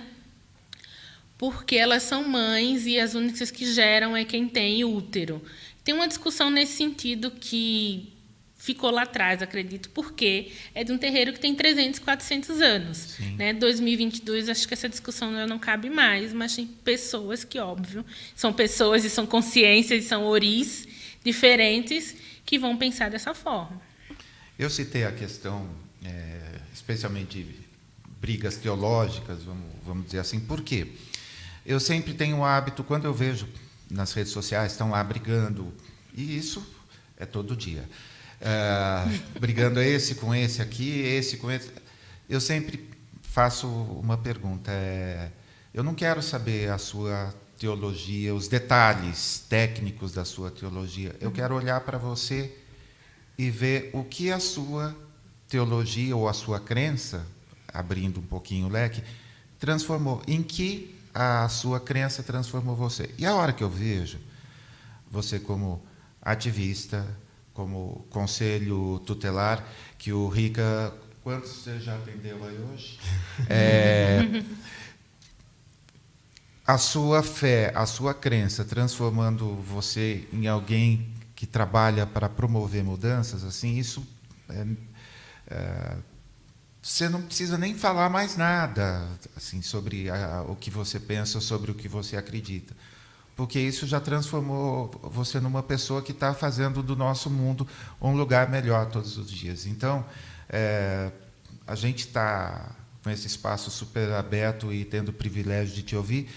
[1.36, 5.44] porque elas são mães e as únicas que geram é quem tem útero.
[5.84, 8.14] Tem uma discussão nesse sentido que
[8.62, 13.18] ficou lá atrás, acredito, porque é de um terreiro que tem 300, 400 anos.
[13.36, 13.52] Né?
[13.52, 18.06] 2022, acho que essa discussão já não cabe mais, mas tem pessoas que, óbvio,
[18.36, 20.86] são pessoas e são consciências e são oris
[21.24, 22.14] diferentes
[22.46, 23.82] que vão pensar dessa forma.
[24.56, 25.68] Eu citei a questão,
[26.04, 27.44] é, especialmente
[28.20, 30.86] brigas teológicas, vamos, vamos dizer assim, por quê?
[31.66, 33.48] Eu sempre tenho o hábito, quando eu vejo
[33.90, 35.74] nas redes sociais, estão lá brigando.
[36.14, 36.64] E isso
[37.16, 37.88] é todo dia.
[38.42, 41.70] Uh, brigando esse com esse aqui, esse com esse.
[42.28, 42.90] Eu sempre
[43.22, 44.70] faço uma pergunta.
[44.72, 45.30] É,
[45.72, 51.14] eu não quero saber a sua teologia, os detalhes técnicos da sua teologia.
[51.20, 52.52] Eu quero olhar para você
[53.38, 54.96] e ver o que a sua
[55.48, 57.24] teologia ou a sua crença,
[57.72, 59.02] abrindo um pouquinho o leque,
[59.58, 60.20] transformou.
[60.26, 63.08] Em que a sua crença transformou você.
[63.16, 64.18] E a hora que eu vejo
[65.10, 65.80] você como
[66.20, 67.06] ativista,
[67.52, 69.66] como conselho tutelar,
[69.98, 70.92] que o Rica.
[71.22, 72.98] Quantos você já atendeu aí hoje?
[73.48, 74.42] É,
[76.66, 83.42] a sua fé, a sua crença transformando você em alguém que trabalha para promover mudanças,
[83.42, 84.06] assim, isso
[84.48, 84.66] é,
[85.48, 85.96] é,
[86.80, 91.70] você não precisa nem falar mais nada assim sobre a, o que você pensa, sobre
[91.70, 92.76] o que você acredita,
[93.42, 97.66] porque isso já transformou você numa pessoa que está fazendo do nosso mundo
[98.00, 99.66] um lugar melhor todos os dias.
[99.66, 100.06] Então,
[100.48, 101.10] é,
[101.66, 102.70] a gente está
[103.02, 106.30] com esse espaço super aberto e tendo o privilégio de te ouvir,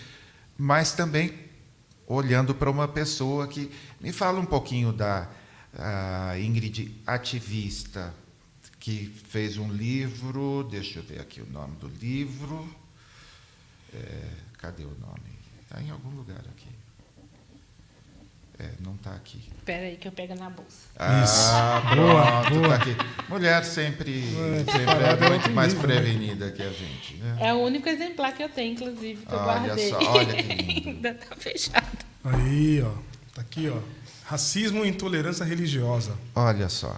[0.58, 1.32] mas também
[2.08, 5.30] olhando para uma pessoa que me fala um pouquinho da
[6.40, 8.12] Ingrid ativista
[8.80, 12.68] que fez um livro, deixa eu ver aqui o nome do livro.
[13.94, 14.28] É,
[14.58, 15.36] cadê o nome?
[15.62, 16.65] Está em algum lugar aqui.
[18.58, 19.44] É, não está aqui.
[19.58, 20.88] Espera aí que eu pego na bolsa.
[20.98, 21.92] Ah, Isso.
[21.94, 22.96] pronto, boa, tá aqui.
[23.28, 25.82] Mulher sempre, é, sempre é muito mais né?
[25.82, 27.16] prevenida que a gente.
[27.18, 27.38] Né?
[27.42, 29.90] É o único exemplar que eu tenho, inclusive, que olha eu guardei.
[29.90, 30.90] Só, olha que lindo.
[30.90, 32.06] Ainda está fechado.
[32.24, 32.94] Aí, ó.
[33.28, 33.80] Está aqui, ó.
[34.24, 36.14] Racismo e intolerância religiosa.
[36.34, 36.96] Olha só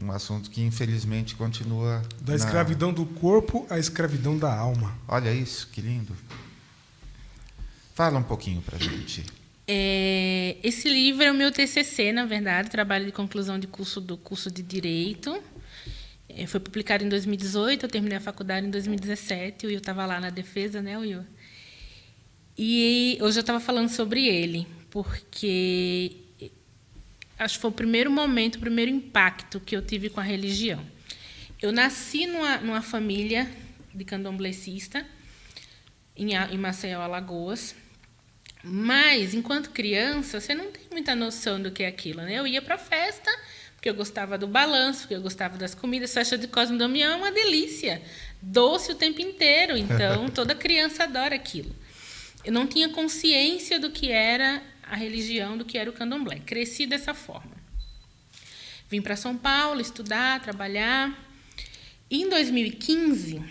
[0.00, 2.02] um assunto que infelizmente continua.
[2.20, 4.94] Da escravidão do corpo à escravidão da alma.
[5.08, 6.14] Olha isso, que lindo.
[7.98, 9.24] Fala um pouquinho para a gente.
[9.66, 14.16] É, esse livro é o meu TCC, na verdade, trabalho de conclusão de curso do
[14.16, 15.42] curso de Direito.
[16.28, 19.66] É, foi publicado em 2018, eu terminei a faculdade em 2017.
[19.66, 21.26] O Will estava lá na defesa, né, Will?
[22.56, 26.18] E hoje eu estava falando sobre ele, porque
[27.36, 30.86] acho que foi o primeiro momento, o primeiro impacto que eu tive com a religião.
[31.60, 33.50] Eu nasci numa, numa família
[33.92, 35.04] de candomblessista,
[36.16, 37.74] em, em Maceió, Alagoas.
[38.62, 42.22] Mas, enquanto criança, você não tem muita noção do que é aquilo.
[42.22, 42.34] Né?
[42.34, 43.30] Eu ia para a festa,
[43.74, 46.12] porque eu gostava do balanço, porque eu gostava das comidas.
[46.12, 48.02] Festa de Cosme Damião é uma delícia.
[48.42, 49.76] Doce o tempo inteiro.
[49.76, 51.74] Então, toda criança adora aquilo.
[52.44, 56.40] Eu não tinha consciência do que era a religião do que era o candomblé.
[56.40, 57.56] Cresci dessa forma.
[58.88, 61.26] Vim para São Paulo estudar, trabalhar.
[62.10, 63.42] E em 2015,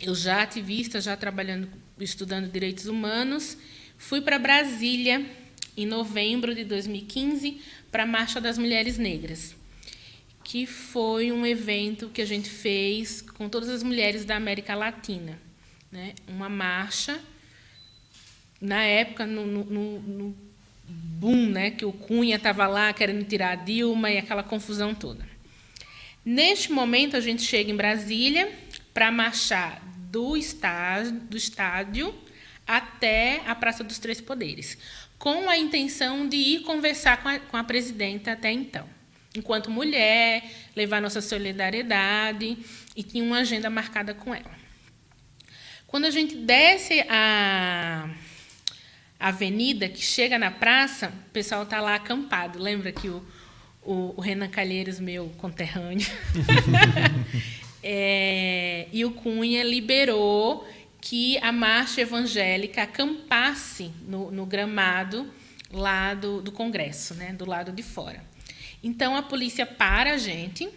[0.00, 3.56] eu já ativista, já trabalhando, estudando direitos humanos,
[4.02, 5.24] fui para Brasília
[5.76, 9.54] em novembro de 2015, para a Marcha das Mulheres Negras,
[10.42, 15.38] que foi um evento que a gente fez com todas as mulheres da América Latina.
[15.90, 16.14] Né?
[16.26, 17.18] Uma marcha,
[18.60, 20.36] na época, no, no, no
[20.88, 21.70] boom, né?
[21.70, 25.26] que o Cunha estava lá querendo tirar a Dilma e aquela confusão toda.
[26.24, 28.52] Neste momento, a gente chega em Brasília
[28.92, 29.80] para marchar
[30.10, 32.21] do estádio, do estádio
[32.66, 34.78] até a Praça dos Três Poderes
[35.22, 38.84] com a intenção de ir conversar com a, com a presidenta até então.
[39.36, 40.42] Enquanto mulher,
[40.74, 42.58] levar nossa solidariedade
[42.96, 44.50] e tinha uma agenda marcada com ela.
[45.86, 48.10] Quando a gente desce a
[49.20, 52.58] avenida, que chega na praça, o pessoal está lá acampado.
[52.58, 53.24] Lembra que o,
[53.80, 56.08] o, o Renan Calheiros, meu conterrâneo,
[57.80, 60.66] é, e o Cunha liberou
[61.02, 65.28] que a marcha evangélica acampasse no, no gramado
[65.68, 68.24] lá do, do Congresso, né, do lado de fora.
[68.82, 70.68] Então a polícia para a gente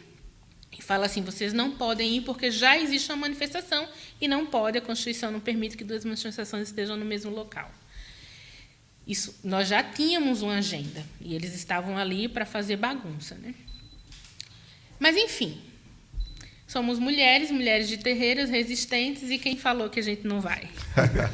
[0.71, 3.87] e fala assim: vocês não podem ir porque já existe uma manifestação
[4.19, 7.71] e não pode, a Constituição não permite que duas manifestações estejam no mesmo local.
[9.07, 13.53] Isso, nós já tínhamos uma agenda e eles estavam ali para fazer bagunça, né?
[14.99, 15.61] Mas enfim,
[16.75, 20.67] Somos mulheres, mulheres de terreiras, resistentes, e quem falou que a gente não vai?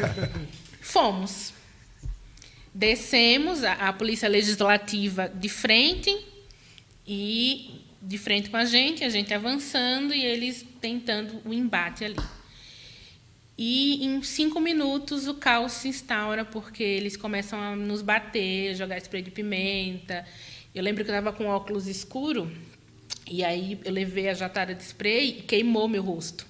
[0.80, 1.52] Fomos.
[2.72, 6.16] Descemos, a, a Polícia Legislativa de frente,
[7.08, 12.18] e de frente com a gente, a gente avançando e eles tentando o embate ali.
[13.58, 19.00] E em cinco minutos o caos se instaura porque eles começam a nos bater, jogar
[19.00, 20.24] spray de pimenta.
[20.76, 22.48] Eu lembro que eu estava com óculos escuro
[23.32, 26.46] e aí eu levei a jatada de spray e queimou meu rosto.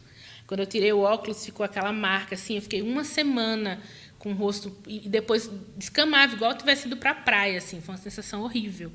[0.47, 2.55] Quando eu tirei o óculos, ficou aquela marca assim.
[2.55, 3.79] Eu fiquei uma semana
[4.17, 7.79] com o rosto e depois descamava, igual tivesse ido para a praia, assim.
[7.79, 8.91] Foi uma sensação horrível.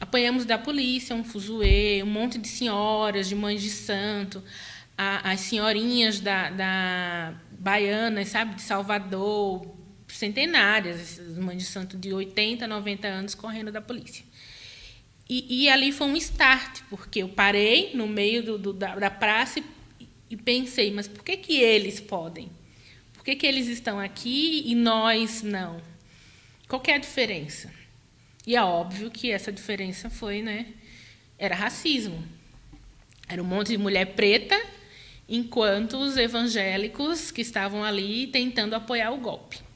[0.00, 4.42] Apanhamos da polícia um fuzuê, um monte de senhoras, de mães de santo,
[4.96, 9.74] a, as senhorinhas da, da baianas, sabe, de Salvador,
[10.06, 14.24] centenárias, mães de santo de 80, 90 anos correndo da polícia.
[15.28, 19.10] E, e, ali foi um start, porque eu parei no meio do, do, da, da,
[19.10, 22.50] praça e, e, pensei, mas por que, que eles podem?
[23.12, 25.82] Por que, que eles estão aqui e nós não?
[26.66, 27.70] Qual é a diferença?
[28.46, 30.66] E é óbvio que essa diferença foi, né?
[31.38, 32.24] Era racismo.
[33.28, 34.58] Era um monte de mulher preta,
[35.28, 39.67] enquanto os evangélicos que estavam ali tentando apoiar o golpe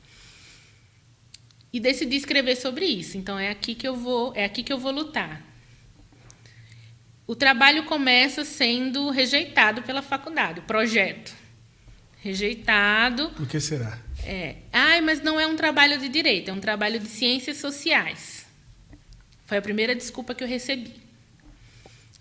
[1.72, 3.16] e decidi escrever sobre isso.
[3.16, 5.42] Então é aqui que eu vou, é aqui que eu vou lutar.
[7.26, 11.34] O trabalho começa sendo rejeitado pela faculdade, o projeto.
[12.20, 13.30] Rejeitado.
[13.30, 13.98] Por que será?
[14.24, 14.56] É.
[14.72, 18.46] Ai, mas não é um trabalho de direito, é um trabalho de ciências sociais.
[19.46, 20.94] Foi a primeira desculpa que eu recebi.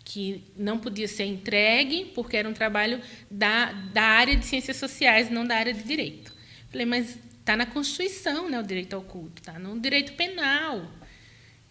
[0.04, 5.30] Que não podia ser entregue porque era um trabalho da, da área de ciências sociais,
[5.30, 6.34] não da área de direito.
[6.70, 7.18] Falei, mas
[7.52, 10.90] Está na Constituição né, o direito ao culto, está no direito penal.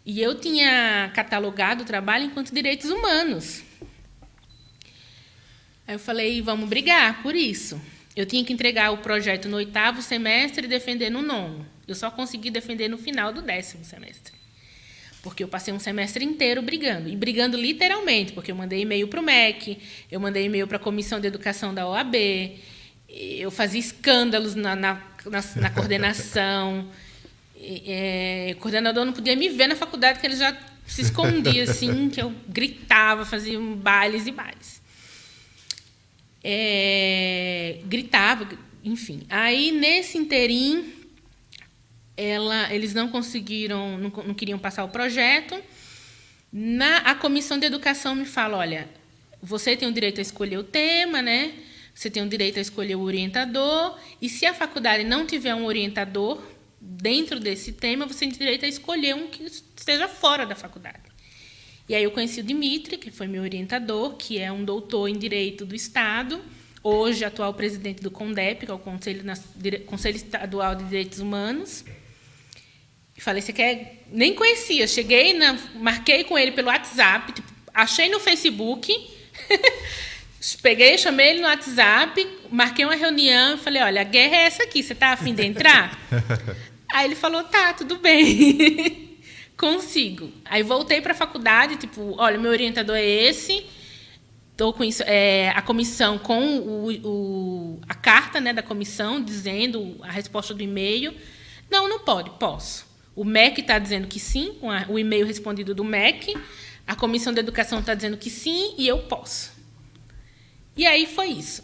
[0.04, 3.62] E eu tinha catalogado o trabalho enquanto direitos humanos.
[5.86, 7.80] Aí eu falei, vamos brigar por isso.
[8.14, 11.66] Eu tinha que entregar o projeto no oitavo semestre e defender no nono.
[11.88, 14.34] Eu só consegui defender no final do décimo semestre.
[15.22, 17.08] Porque eu passei um semestre inteiro brigando.
[17.08, 19.78] E brigando literalmente, porque eu mandei e-mail para o MEC,
[20.10, 22.16] eu mandei e-mail para a Comissão de Educação da OAB,
[23.12, 24.94] eu fazia escândalos na, na,
[25.26, 26.88] na, na coordenação.
[27.56, 30.56] É, o coordenador não podia me ver na faculdade, que ele já
[30.86, 34.80] se escondia, assim, que eu gritava, fazia bailes e bailes.
[36.42, 38.48] É, gritava,
[38.82, 39.22] enfim.
[39.28, 40.92] Aí, nesse interim,
[42.16, 45.60] ela, eles não conseguiram, não, não queriam passar o projeto.
[46.52, 48.88] Na, a comissão de educação me fala, olha,
[49.42, 51.52] você tem o direito a escolher o tema, né?
[51.94, 55.64] Você tem o direito a escolher o orientador, e se a faculdade não tiver um
[55.64, 56.42] orientador
[56.80, 61.10] dentro desse tema, você tem direito a escolher um que esteja fora da faculdade.
[61.88, 65.18] E aí eu conheci o Dimitri, que foi meu orientador, que é um doutor em
[65.18, 66.40] Direito do Estado,
[66.82, 69.24] hoje atual presidente do CONDEP, que é o Conselho,
[69.86, 71.84] Conselho Estadual de Direitos Humanos.
[73.16, 74.04] E falei, você quer...
[74.10, 74.86] Nem conhecia.
[74.86, 75.58] Cheguei, na...
[75.74, 78.92] marquei com ele pelo WhatsApp, tipo, achei no Facebook...
[80.62, 84.62] Peguei, chamei ele no WhatsApp, marquei uma reunião e falei, olha, a guerra é essa
[84.62, 85.98] aqui, você está afim de entrar?
[86.90, 89.18] Aí ele falou, tá, tudo bem.
[89.56, 90.32] Consigo.
[90.46, 93.66] Aí voltei para a faculdade, tipo, olha, meu orientador é esse,
[94.50, 99.98] estou com isso, é, a comissão com o, o, a carta né, da comissão dizendo
[100.00, 101.14] a resposta do e-mail.
[101.70, 102.86] Não, não pode, posso.
[103.14, 104.56] O MEC está dizendo que sim,
[104.88, 106.34] o e-mail respondido do MEC,
[106.86, 109.59] a comissão de educação está dizendo que sim e eu posso.
[110.80, 111.62] E aí foi isso.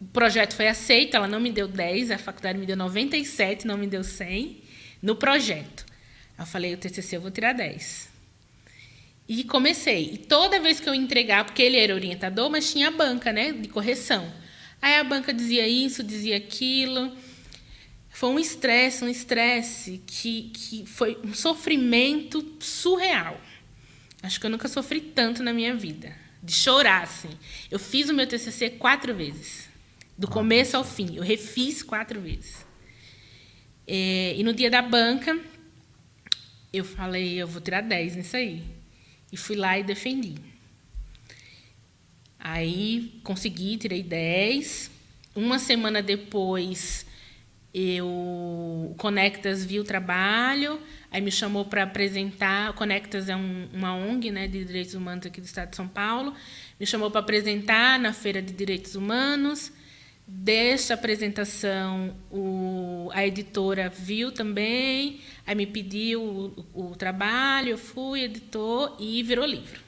[0.00, 3.76] O projeto foi aceito, ela não me deu 10, a faculdade me deu 97, não
[3.76, 4.62] me deu 100
[5.02, 5.84] no projeto.
[6.38, 8.08] Eu falei, o TCC eu vou tirar 10.
[9.28, 10.14] E comecei.
[10.14, 13.52] E toda vez que eu entregar, porque ele era orientador, mas tinha a banca, né,
[13.52, 14.32] de correção.
[14.80, 17.14] Aí a banca dizia isso, dizia aquilo.
[18.08, 23.38] Foi um estresse, um estresse que, que foi um sofrimento surreal.
[24.22, 26.24] Acho que eu nunca sofri tanto na minha vida.
[26.46, 27.30] De chorar, assim.
[27.68, 29.68] Eu fiz o meu TCC quatro vezes.
[30.16, 31.16] Do começo ao fim.
[31.16, 32.64] Eu refiz quatro vezes.
[33.84, 35.36] É, e no dia da banca,
[36.72, 38.62] eu falei, eu vou tirar 10 nisso aí.
[39.32, 40.36] E fui lá e defendi.
[42.38, 44.88] Aí consegui, tirei 10.
[45.34, 47.04] Uma semana depois,
[47.74, 50.80] eu o Conectas viu o trabalho,
[51.16, 52.74] aí me chamou para apresentar.
[52.74, 56.34] Conectas é um, uma ONG né, de direitos humanos aqui do estado de São Paulo.
[56.78, 59.72] Me chamou para apresentar na Feira de Direitos Humanos.
[60.28, 66.20] Desta apresentação, o, a editora viu também, aí me pediu
[66.74, 69.85] o, o trabalho, eu fui, editor e virou livro.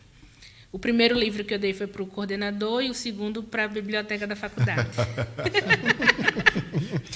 [0.71, 3.69] O primeiro livro que eu dei foi para o coordenador e o segundo para a
[3.69, 4.87] biblioteca da faculdade.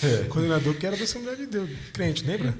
[0.03, 2.55] é, coordenador que era da Assembleia de Deus, crente, lembra?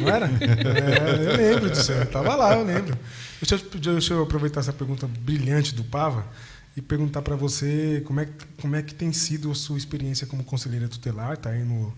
[0.00, 0.30] Não era?
[0.32, 2.98] É, eu lembro disso, eu estava lá, eu lembro.
[3.40, 3.60] Deixa eu,
[3.92, 6.26] deixa eu aproveitar essa pergunta brilhante do Pava
[6.74, 8.28] e perguntar para você como é,
[8.60, 11.34] como é que tem sido a sua experiência como conselheira tutelar.
[11.34, 11.94] Está aí no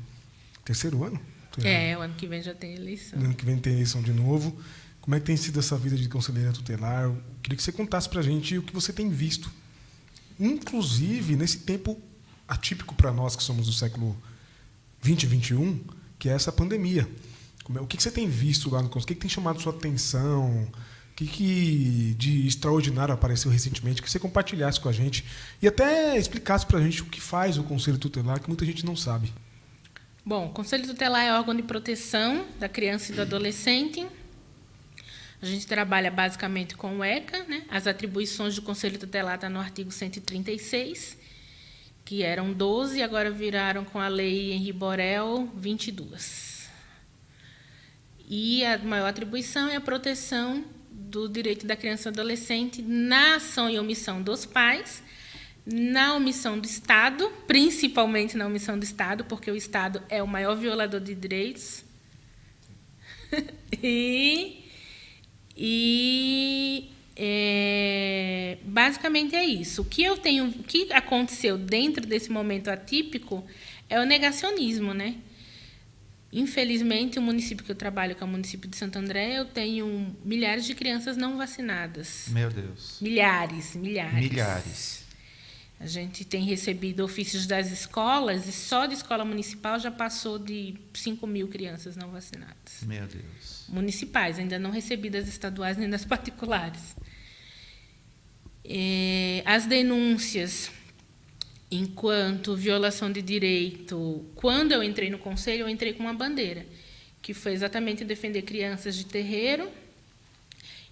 [0.65, 1.21] terceiro ano?
[1.63, 3.17] É, o ano que vem já tem eleição.
[3.19, 4.59] No ano que vem tem eleição de novo.
[5.01, 7.13] Como é que tem sido essa vida de conselheira tutelar?
[7.45, 9.53] Queria que você contasse para a gente o que você tem visto.
[10.41, 12.01] Inclusive, nesse tempo
[12.49, 14.17] atípico para nós que somos do século
[15.03, 15.85] 20 e 21,
[16.19, 17.07] que é essa pandemia.
[17.77, 19.05] É, o que você tem visto lá no conselho?
[19.05, 20.63] O que tem chamado sua atenção?
[21.13, 25.23] O que, que de extraordinário apareceu recentemente que você compartilhasse com a gente
[25.61, 28.87] e até explicasse para a gente o que faz o Conselho Tutelar, que muita gente
[28.87, 29.31] não sabe.
[30.25, 34.07] Bom, o Conselho Tutelar é órgão de proteção da criança e do adolescente.
[35.45, 37.65] A gente trabalha basicamente com o ECA, né?
[37.69, 41.19] As atribuições do Conselho Tutelar estão no artigo 136,
[42.03, 46.71] que eram 12 e agora viraram com a lei Henri Borel 22.
[48.27, 53.69] E a maior atribuição é a proteção do direito da criança e adolescente na ação
[53.69, 55.03] e omissão dos pais,
[55.67, 60.57] na omissão do Estado, principalmente na omissão do Estado, porque o Estado é o maior
[60.57, 61.85] violador de direitos.
[63.83, 64.64] e
[65.57, 69.83] e é, basicamente é isso.
[69.83, 73.45] O que eu tenho, o que aconteceu dentro desse momento atípico
[73.89, 75.17] é o negacionismo, né?
[76.33, 80.17] Infelizmente, o município que eu trabalho, que é o município de Santo André, eu tenho
[80.25, 82.27] milhares de crianças não vacinadas.
[82.31, 82.99] Meu Deus.
[83.01, 84.15] Milhares, milhares.
[84.15, 85.04] Milhares.
[85.79, 90.75] A gente tem recebido ofícios das escolas e só de escola municipal já passou de
[90.95, 92.83] 5 mil crianças não vacinadas.
[92.83, 93.65] Meu Deus.
[93.69, 96.97] Municipais, ainda não recebi das estaduais nem das particulares.
[98.65, 100.71] É, as denúncias
[101.71, 106.65] enquanto violação de direito, quando eu entrei no conselho, eu entrei com uma bandeira,
[107.21, 109.69] que foi exatamente defender crianças de terreiro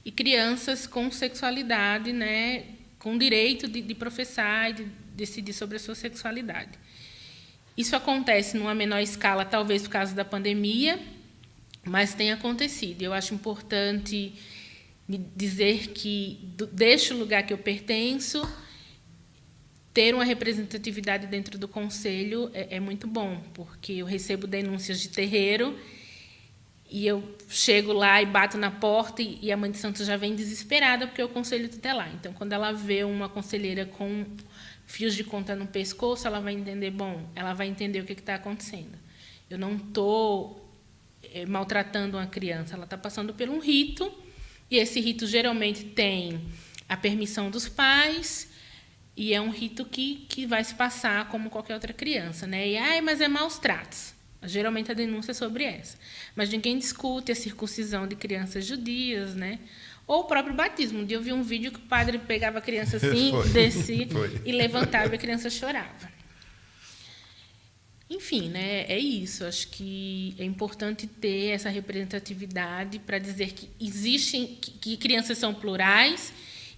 [0.04, 2.64] e crianças com sexualidade, né,
[3.02, 4.84] com direito de, de professar e de
[5.16, 6.78] decidir sobre a sua sexualidade.
[7.76, 11.00] Isso acontece numa menor escala, talvez por causa da pandemia,
[11.84, 13.02] mas tem acontecido.
[13.02, 14.32] Eu acho importante
[15.34, 16.38] dizer que,
[16.70, 18.40] deste lugar que eu pertenço,
[19.92, 25.08] ter uma representatividade dentro do conselho é, é, muito bom, porque eu recebo denúncias de
[25.08, 25.76] terreiro
[26.92, 30.36] e eu chego lá e bato na porta e, a mãe de santo já vem
[30.36, 32.12] desesperada porque o conselho tutelar.
[32.14, 34.26] Então, quando ela vê uma conselheira com
[34.84, 38.34] fios de conta no pescoço, ela vai entender, bom, ela vai entender o que está
[38.34, 38.92] acontecendo.
[39.48, 40.70] Eu não estou
[41.32, 44.12] é, maltratando uma criança, ela está passando por um rito
[44.70, 46.42] e esse rito geralmente tem
[46.86, 48.52] a permissão dos pais
[49.16, 52.68] e é um rito que, que vai se passar como qualquer outra criança, né?
[52.68, 54.11] E ai, mas é maus tratos.
[54.44, 55.96] Geralmente a denúncia é sobre essa.
[56.34, 59.58] Mas ninguém discute a circuncisão de crianças judias, né?
[60.06, 61.00] Ou o próprio batismo.
[61.00, 64.08] Um dia eu vi um vídeo que o padre pegava a criança assim, descia
[64.44, 66.10] e levantava e a criança chorava.
[68.10, 69.44] Enfim, né, é isso.
[69.44, 76.32] Acho que é importante ter essa representatividade para dizer que existem que crianças são plurais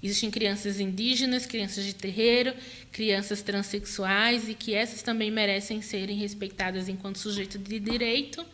[0.05, 2.53] Existem crianças indígenas, crianças de terreiro,
[2.93, 8.45] crianças transexuais e que essas também merecem serem respeitadas enquanto sujeito de direito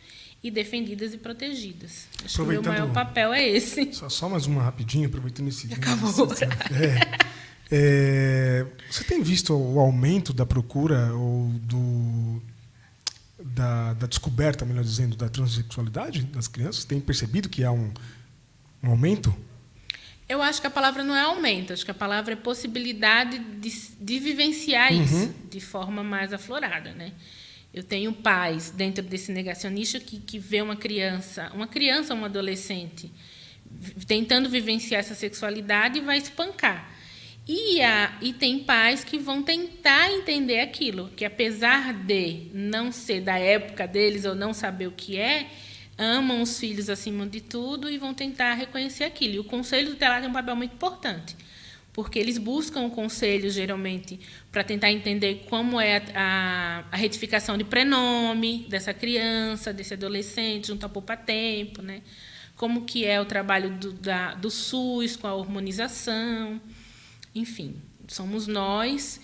[0.44, 2.06] e defendidas e protegidas.
[2.24, 3.92] Acho que o meu maior papel é esse.
[3.92, 6.28] Só, só mais uma rapidinho, aproveitando esse Acabou.
[6.70, 7.18] É,
[7.68, 12.40] é, você tem visto o aumento da procura ou do,
[13.44, 16.84] da, da, descoberta, melhor dizendo, da transexualidade das crianças?
[16.84, 17.90] Tem percebido que há um,
[18.84, 19.34] um aumento?
[20.30, 23.68] Eu acho que a palavra não é aumento, acho que a palavra é possibilidade de,
[24.00, 25.02] de vivenciar uhum.
[25.02, 27.14] isso de forma mais aflorada, né?
[27.74, 32.24] Eu tenho pais dentro desse negacionista que, que vê uma criança, uma criança ou um
[32.24, 33.10] adolescente,
[34.06, 36.88] tentando vivenciar essa sexualidade e vai espancar.
[37.48, 43.20] E, a, e tem pais que vão tentar entender aquilo, que apesar de não ser
[43.20, 45.50] da época deles ou não saber o que é,
[46.00, 49.34] amam os filhos acima de tudo e vão tentar reconhecer aquilo.
[49.34, 51.36] E o conselho tutelar tem um papel muito importante
[51.92, 54.18] porque eles buscam o conselho, geralmente,
[54.50, 60.68] para tentar entender como é a, a, a, retificação de prenome dessa criança, desse adolescente,
[60.68, 62.00] junto ao poupa tempo, né?
[62.60, 66.60] como que é o trabalho do, da, do SUS com a hormonização.
[67.34, 67.74] Enfim,
[68.06, 69.18] somos nós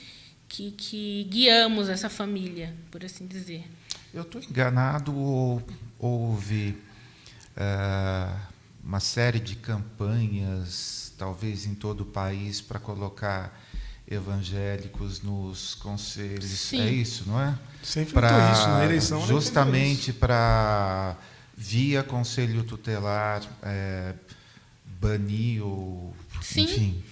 [0.48, 3.62] que, que guiamos essa família, por assim dizer.
[4.14, 5.62] Eu estou enganado ou
[5.98, 6.76] houve
[7.56, 8.36] uh,
[8.82, 13.58] uma série de campanhas talvez em todo o país, para colocar
[14.08, 16.44] evangélicos nos conselhos.
[16.44, 16.80] Sim.
[16.80, 17.58] É isso, não é?
[17.82, 19.20] Sempre pra, isso na eleição.
[19.20, 19.26] Né?
[19.26, 21.16] Justamente para,
[21.56, 24.14] via conselho tutelar, é,
[24.84, 26.14] banir ou.
[26.40, 26.62] Sim.
[26.62, 27.04] Enfim.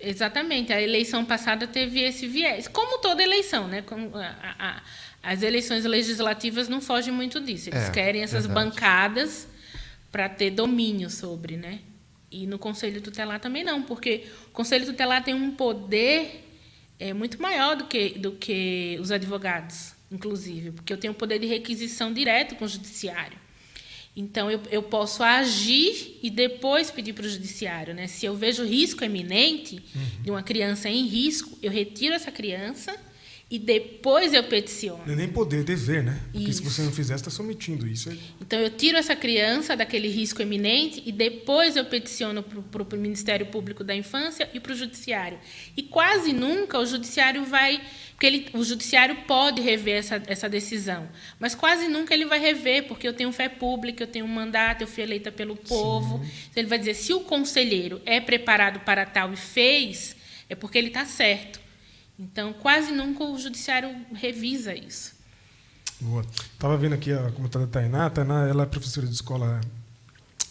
[0.00, 0.72] Exatamente.
[0.72, 2.68] A eleição passada teve esse viés.
[2.68, 3.82] Como toda eleição, né?
[3.82, 4.82] Como a, a,
[5.22, 7.68] as eleições legislativas não fogem muito disso.
[7.70, 8.70] Eles é, querem essas verdade.
[8.70, 9.48] bancadas
[10.10, 11.80] para ter domínio sobre, né?
[12.30, 16.44] E no conselho tutelar também não, porque o conselho tutelar tem um poder
[16.98, 21.46] é, muito maior do que, do que os advogados, inclusive, porque eu tenho poder de
[21.46, 23.38] requisição direto com o judiciário.
[24.14, 27.94] Então, eu, eu posso agir e depois pedir para o judiciário.
[27.94, 28.08] Né?
[28.08, 30.22] Se eu vejo risco eminente uhum.
[30.22, 32.98] de uma criança em risco, eu retiro essa criança
[33.50, 35.02] e depois eu peticiono.
[35.06, 36.20] Não é nem poder, é dever, né?
[36.30, 36.62] Porque isso.
[36.62, 38.10] se você não fizer, está sometindo isso.
[38.38, 43.46] Então eu tiro essa criança daquele risco eminente e depois eu peticiono para o Ministério
[43.46, 45.38] Público da Infância e para o Judiciário.
[45.74, 47.80] E quase nunca o Judiciário vai.
[48.12, 52.86] Porque ele, o Judiciário pode rever essa, essa decisão, mas quase nunca ele vai rever,
[52.88, 56.16] porque eu tenho fé pública, eu tenho um mandato, eu fui eleita pelo povo.
[56.50, 60.16] Então ele vai dizer: se o conselheiro é preparado para tal e fez,
[60.50, 61.67] é porque ele está certo.
[62.18, 65.14] Então, quase nunca o judiciário revisa isso.
[66.00, 66.24] Boa.
[66.52, 68.06] Estava vendo aqui a comentário da Tainá.
[68.06, 69.60] A Tainá ela é professora de escola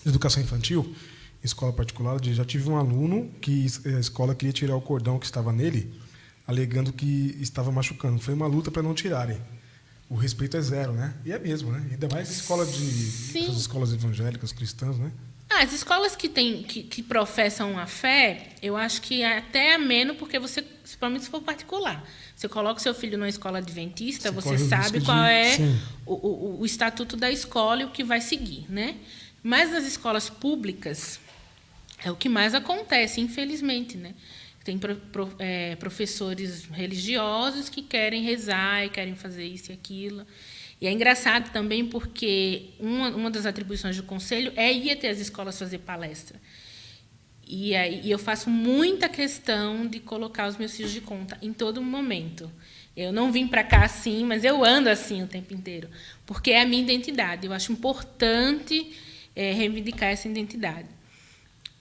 [0.04, 0.96] de educação infantil,
[1.44, 2.24] escola particular.
[2.24, 5.94] Já tive um aluno que a escola queria tirar o cordão que estava nele,
[6.46, 8.20] alegando que estava machucando.
[8.20, 9.42] Foi uma luta para não tirarem.
[10.10, 11.14] O respeito é zero, né?
[11.26, 11.86] E é mesmo, né?
[11.92, 15.12] Ainda mais escola de essas escolas evangélicas cristãs, né?
[15.50, 19.76] Ah, as escolas que, tem, que, que, professam a fé, eu acho que é até
[19.76, 22.06] ameno, porque você, principalmente se for particular.
[22.36, 25.32] Você coloca seu filho numa escola adventista, você, você sabe qual de...
[25.32, 25.58] é
[26.06, 28.66] o, o, o, estatuto da escola e o que vai seguir.
[28.68, 28.98] Né?
[29.42, 31.20] Mas nas escolas públicas,
[32.04, 33.96] é o que mais acontece, infelizmente.
[33.96, 34.14] Né?
[34.66, 40.28] Tem pro, pro, é, professores religiosos que querem rezar e querem fazer isso e aquilo.
[40.80, 45.20] E é engraçado também porque uma, uma das atribuições do conselho é ir até as
[45.20, 46.40] escolas fazer palestra.
[47.48, 51.82] E, aí, eu faço muita questão de colocar os meus filhos de conta em todo
[51.82, 52.52] momento.
[52.96, 55.90] Eu não vim para cá assim, mas eu ando assim o tempo inteiro,
[56.26, 57.48] porque é a minha identidade.
[57.48, 58.92] Eu acho importante
[59.36, 60.90] é, reivindicar essa identidade.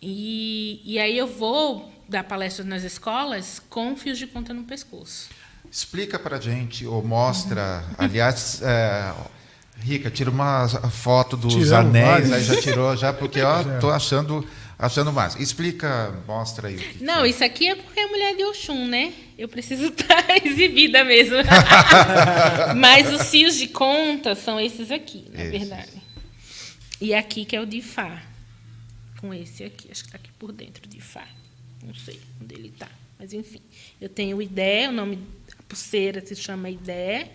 [0.00, 5.30] E, e aí eu vou dar palestras nas escolas com fios de conta no pescoço.
[5.70, 9.12] Explica para gente, ou mostra, aliás, é,
[9.80, 12.32] Rica, tira uma foto dos Tiramos anéis, vários.
[12.32, 14.46] aí já tirou, já, porque ó, tô achando,
[14.78, 15.36] achando mais.
[15.36, 16.96] Explica, mostra aí.
[17.00, 17.28] Não, é.
[17.28, 19.12] isso aqui é porque é mulher de Oxum, né?
[19.36, 21.36] Eu preciso estar exibida mesmo.
[22.76, 25.58] Mas os fios de conta são esses aqui, na esses.
[25.68, 25.92] verdade.
[27.00, 28.22] E aqui que é o de Fá.
[29.20, 31.24] Com esse aqui, acho que está aqui por dentro de Fá.
[31.82, 32.88] Não sei onde ele está.
[33.18, 33.62] Mas, enfim,
[34.00, 35.18] eu tenho o IDE, o nome
[35.68, 37.30] pulseira se chama Idé.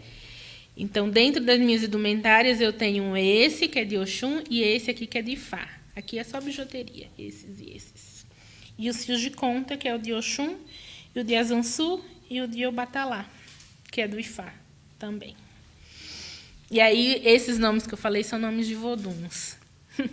[0.75, 5.05] Então, dentro das minhas indumentárias, eu tenho esse, que é de Oxum, e esse aqui,
[5.05, 5.67] que é de Ifá.
[5.95, 8.25] Aqui é só bijuteria, esses e esses.
[8.77, 10.57] E os fios de conta, que é o de Oxum,
[11.15, 13.29] e o de Azansu, e o de Obatalá,
[13.91, 14.53] que é do Ifá
[14.97, 15.35] também.
[16.69, 19.57] E aí, esses nomes que eu falei são nomes de voduns.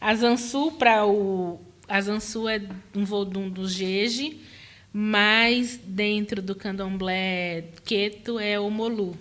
[0.00, 1.60] Azansu, para o...
[1.88, 2.60] Azansu é
[2.94, 4.40] um vodum do Jeje,
[4.92, 9.16] mas dentro do candomblé queto é o molu,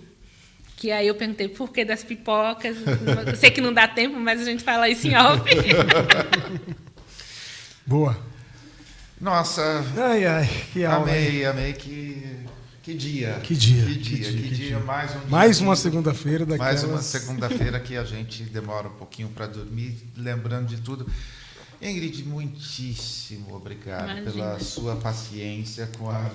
[0.76, 2.76] Que aí eu perguntei por que das pipocas.
[3.28, 5.44] Eu sei que não dá tempo, mas a gente fala isso em off.
[7.86, 8.18] Boa.
[9.20, 11.08] Nossa, Ai, ai, que aula.
[11.08, 12.40] amei, amei que
[12.82, 13.40] que dia.
[13.44, 14.80] Que dia, Que que dia, dia, que dia, dia.
[14.80, 15.30] mais um dia.
[15.30, 16.82] Mais uma segunda-feira daquelas...
[16.82, 21.06] Mais uma segunda-feira que a gente demora um pouquinho para dormir, lembrando de tudo.
[21.82, 24.32] Ingrid, muitíssimo obrigado Imagina.
[24.32, 26.22] pela sua paciência com a.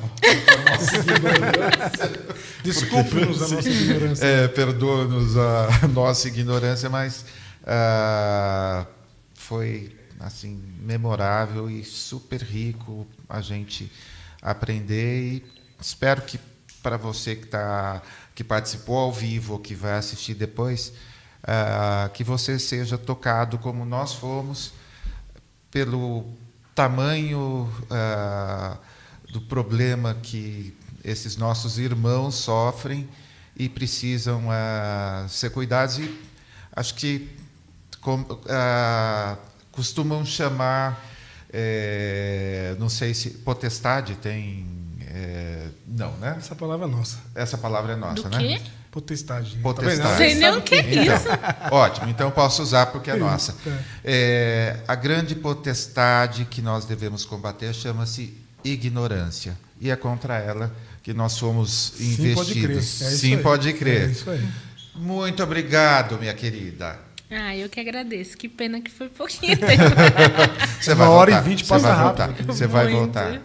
[2.64, 4.26] Desculpe-nos a nossa ignorância.
[4.26, 7.24] É, Perdoa-nos a nossa ignorância, mas
[7.64, 8.86] ah,
[9.34, 13.90] foi assim memorável e super rico a gente
[14.42, 15.44] aprender e
[15.80, 16.40] espero que
[16.82, 18.02] para você que tá
[18.34, 20.92] que participou ao vivo ou que vai assistir depois
[21.42, 24.72] ah, que você seja tocado como nós fomos
[25.76, 26.24] pelo
[26.74, 28.78] tamanho ah,
[29.30, 30.74] do problema que
[31.04, 33.06] esses nossos irmãos sofrem
[33.54, 36.18] e precisam ah, ser cuidados e
[36.74, 37.28] acho que
[38.00, 39.36] com- ah,
[39.70, 40.98] costumam chamar
[41.52, 44.66] eh, não sei se potestade tem
[45.02, 47.18] eh, não né Essa palavra é nossa.
[47.34, 48.62] essa palavra é nossa Do né quê?
[48.96, 49.58] Potestade.
[49.58, 50.00] Potestade.
[50.00, 50.16] Tá?
[50.16, 51.28] Sei nem o que é então, isso.
[51.70, 53.54] ótimo, então posso usar porque é nossa.
[54.02, 59.54] É, a grande potestade que nós devemos combater chama-se ignorância.
[59.78, 62.70] E é contra ela que nós somos Sim, pode crer.
[62.70, 63.20] É investidos.
[63.20, 63.42] Sim, aí.
[63.42, 64.08] pode crer.
[64.08, 64.48] É isso aí.
[64.94, 66.98] Muito obrigado, minha querida.
[67.30, 68.34] Ah, eu que agradeço.
[68.34, 69.82] Que pena que foi pouquinho tempo.
[70.80, 71.48] Você Uma vai hora e voltar.
[71.50, 72.26] vinte Você passa vai rápido.
[72.28, 72.44] voltar.
[72.44, 72.96] Você vai Muito.
[72.98, 73.42] voltar.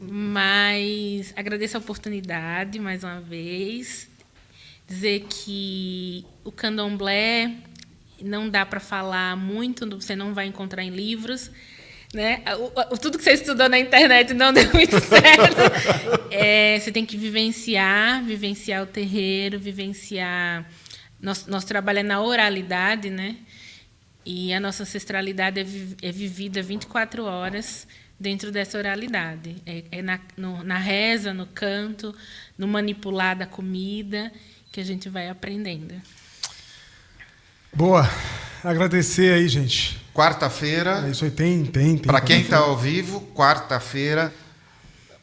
[0.00, 4.08] Mas agradeço a oportunidade mais uma vez.
[4.86, 7.52] Dizer que o candomblé
[8.22, 11.50] não dá para falar muito, você não vai encontrar em livros.
[12.14, 12.42] Né?
[12.56, 16.30] O- o- tudo que você estudou na internet não deu muito certo.
[16.30, 20.64] É, você tem que vivenciar, vivenciar o terreiro, vivenciar.
[21.20, 23.36] Nosso, nosso trabalho é na oralidade, né?
[24.24, 27.86] E a nossa ancestralidade é, vi- é vivida 24 horas
[28.18, 29.56] dentro dessa oralidade.
[29.66, 32.14] É, é na, no- na reza, no canto,
[32.56, 34.32] no manipular da comida,
[34.76, 35.94] que a gente vai aprendendo.
[37.72, 38.06] Boa.
[38.62, 39.96] Agradecer aí, gente.
[39.96, 42.06] É Quarta-feira, isso aí, tem, tem, tem.
[42.06, 44.30] para quem está ao vivo, quarta-feira,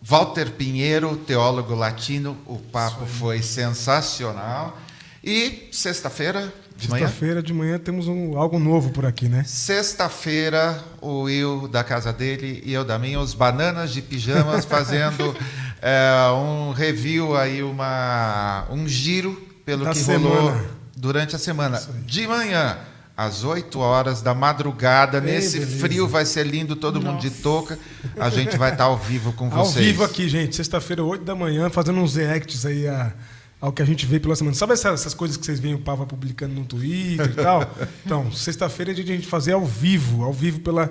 [0.01, 2.35] Walter Pinheiro, teólogo latino.
[2.47, 4.75] O papo foi sensacional.
[5.23, 7.05] E sexta-feira de manhã?
[7.05, 9.43] Sexta-feira de manhã temos um, algo novo por aqui, né?
[9.43, 15.35] Sexta-feira, o Will da casa dele e eu da minha, os Bananas de Pijamas, fazendo
[15.84, 19.34] é, um review aí, uma, um giro
[19.65, 20.35] pelo Da que semana.
[20.35, 20.61] rolou
[20.95, 21.81] durante a semana.
[22.05, 22.77] De manhã,
[23.18, 25.77] às 8 horas da madrugada, Ei, nesse beleza.
[25.80, 27.41] frio, vai ser lindo, todo mundo de Nossa.
[27.43, 27.80] touca.
[28.18, 29.85] A gente vai estar ao vivo com Ao vocês.
[29.85, 30.55] vivo aqui, gente.
[30.55, 33.11] Sexta-feira, 8 da manhã, fazendo uns reacts aí a-
[33.60, 34.55] ao que a gente vê pela semana.
[34.55, 37.69] Sabe essas, essas coisas que vocês veem o Pava publicando no Twitter e tal?
[38.05, 40.89] Então, sexta-feira é dia de a gente fazer ao vivo, ao vivo pela,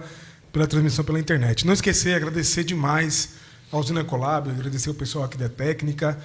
[0.52, 1.66] pela transmissão pela internet.
[1.66, 3.30] Não esquecer, agradecer demais
[3.72, 6.18] ao Zina Collab, agradecer o pessoal aqui da técnica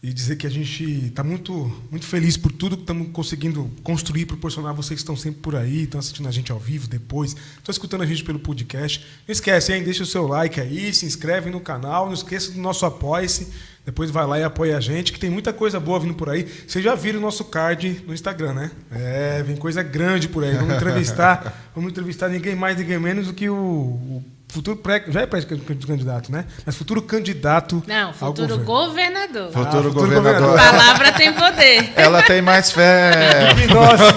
[0.00, 1.52] e dizer que a gente está muito,
[1.90, 5.54] muito feliz por tudo que estamos conseguindo construir, proporcionar a vocês que estão sempre por
[5.54, 9.04] aí, estão assistindo a gente ao vivo depois, estão escutando a gente pelo podcast.
[9.26, 9.82] Não esquece, hein?
[9.82, 13.48] Deixa o seu like aí, se inscreve no canal, não esqueça do nosso apoia-se.
[13.84, 16.48] Depois vai lá e apoia a gente, que tem muita coisa boa vindo por aí.
[16.66, 18.70] Vocês já viram o nosso card no Instagram, né?
[18.92, 20.54] É, vem coisa grande por aí.
[20.54, 25.22] Vamos entrevistar, vamos entrevistar ninguém mais, ninguém menos do que o, o futuro pré, já
[25.22, 26.44] é pré-candidato, né?
[26.66, 28.64] Mas futuro candidato Não, ao futuro governo.
[28.64, 29.52] governador.
[29.52, 30.48] Futuro, Ah, futuro governador.
[30.50, 30.70] governador.
[30.78, 31.92] Palavra tem poder.
[31.96, 33.48] Ela tem mais fé.
[33.72, 34.12] Nossa,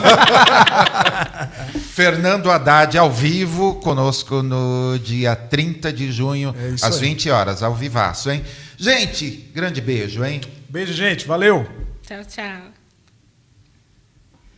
[1.96, 7.00] Fernando Haddad ao vivo conosco no dia 30 de junho, É às aí.
[7.00, 8.44] 20 horas, ao vivaço, hein?
[8.78, 10.42] Gente, grande beijo, hein?
[10.68, 11.26] beijo, gente.
[11.26, 11.66] Valeu.
[12.06, 12.75] Tchau, tchau.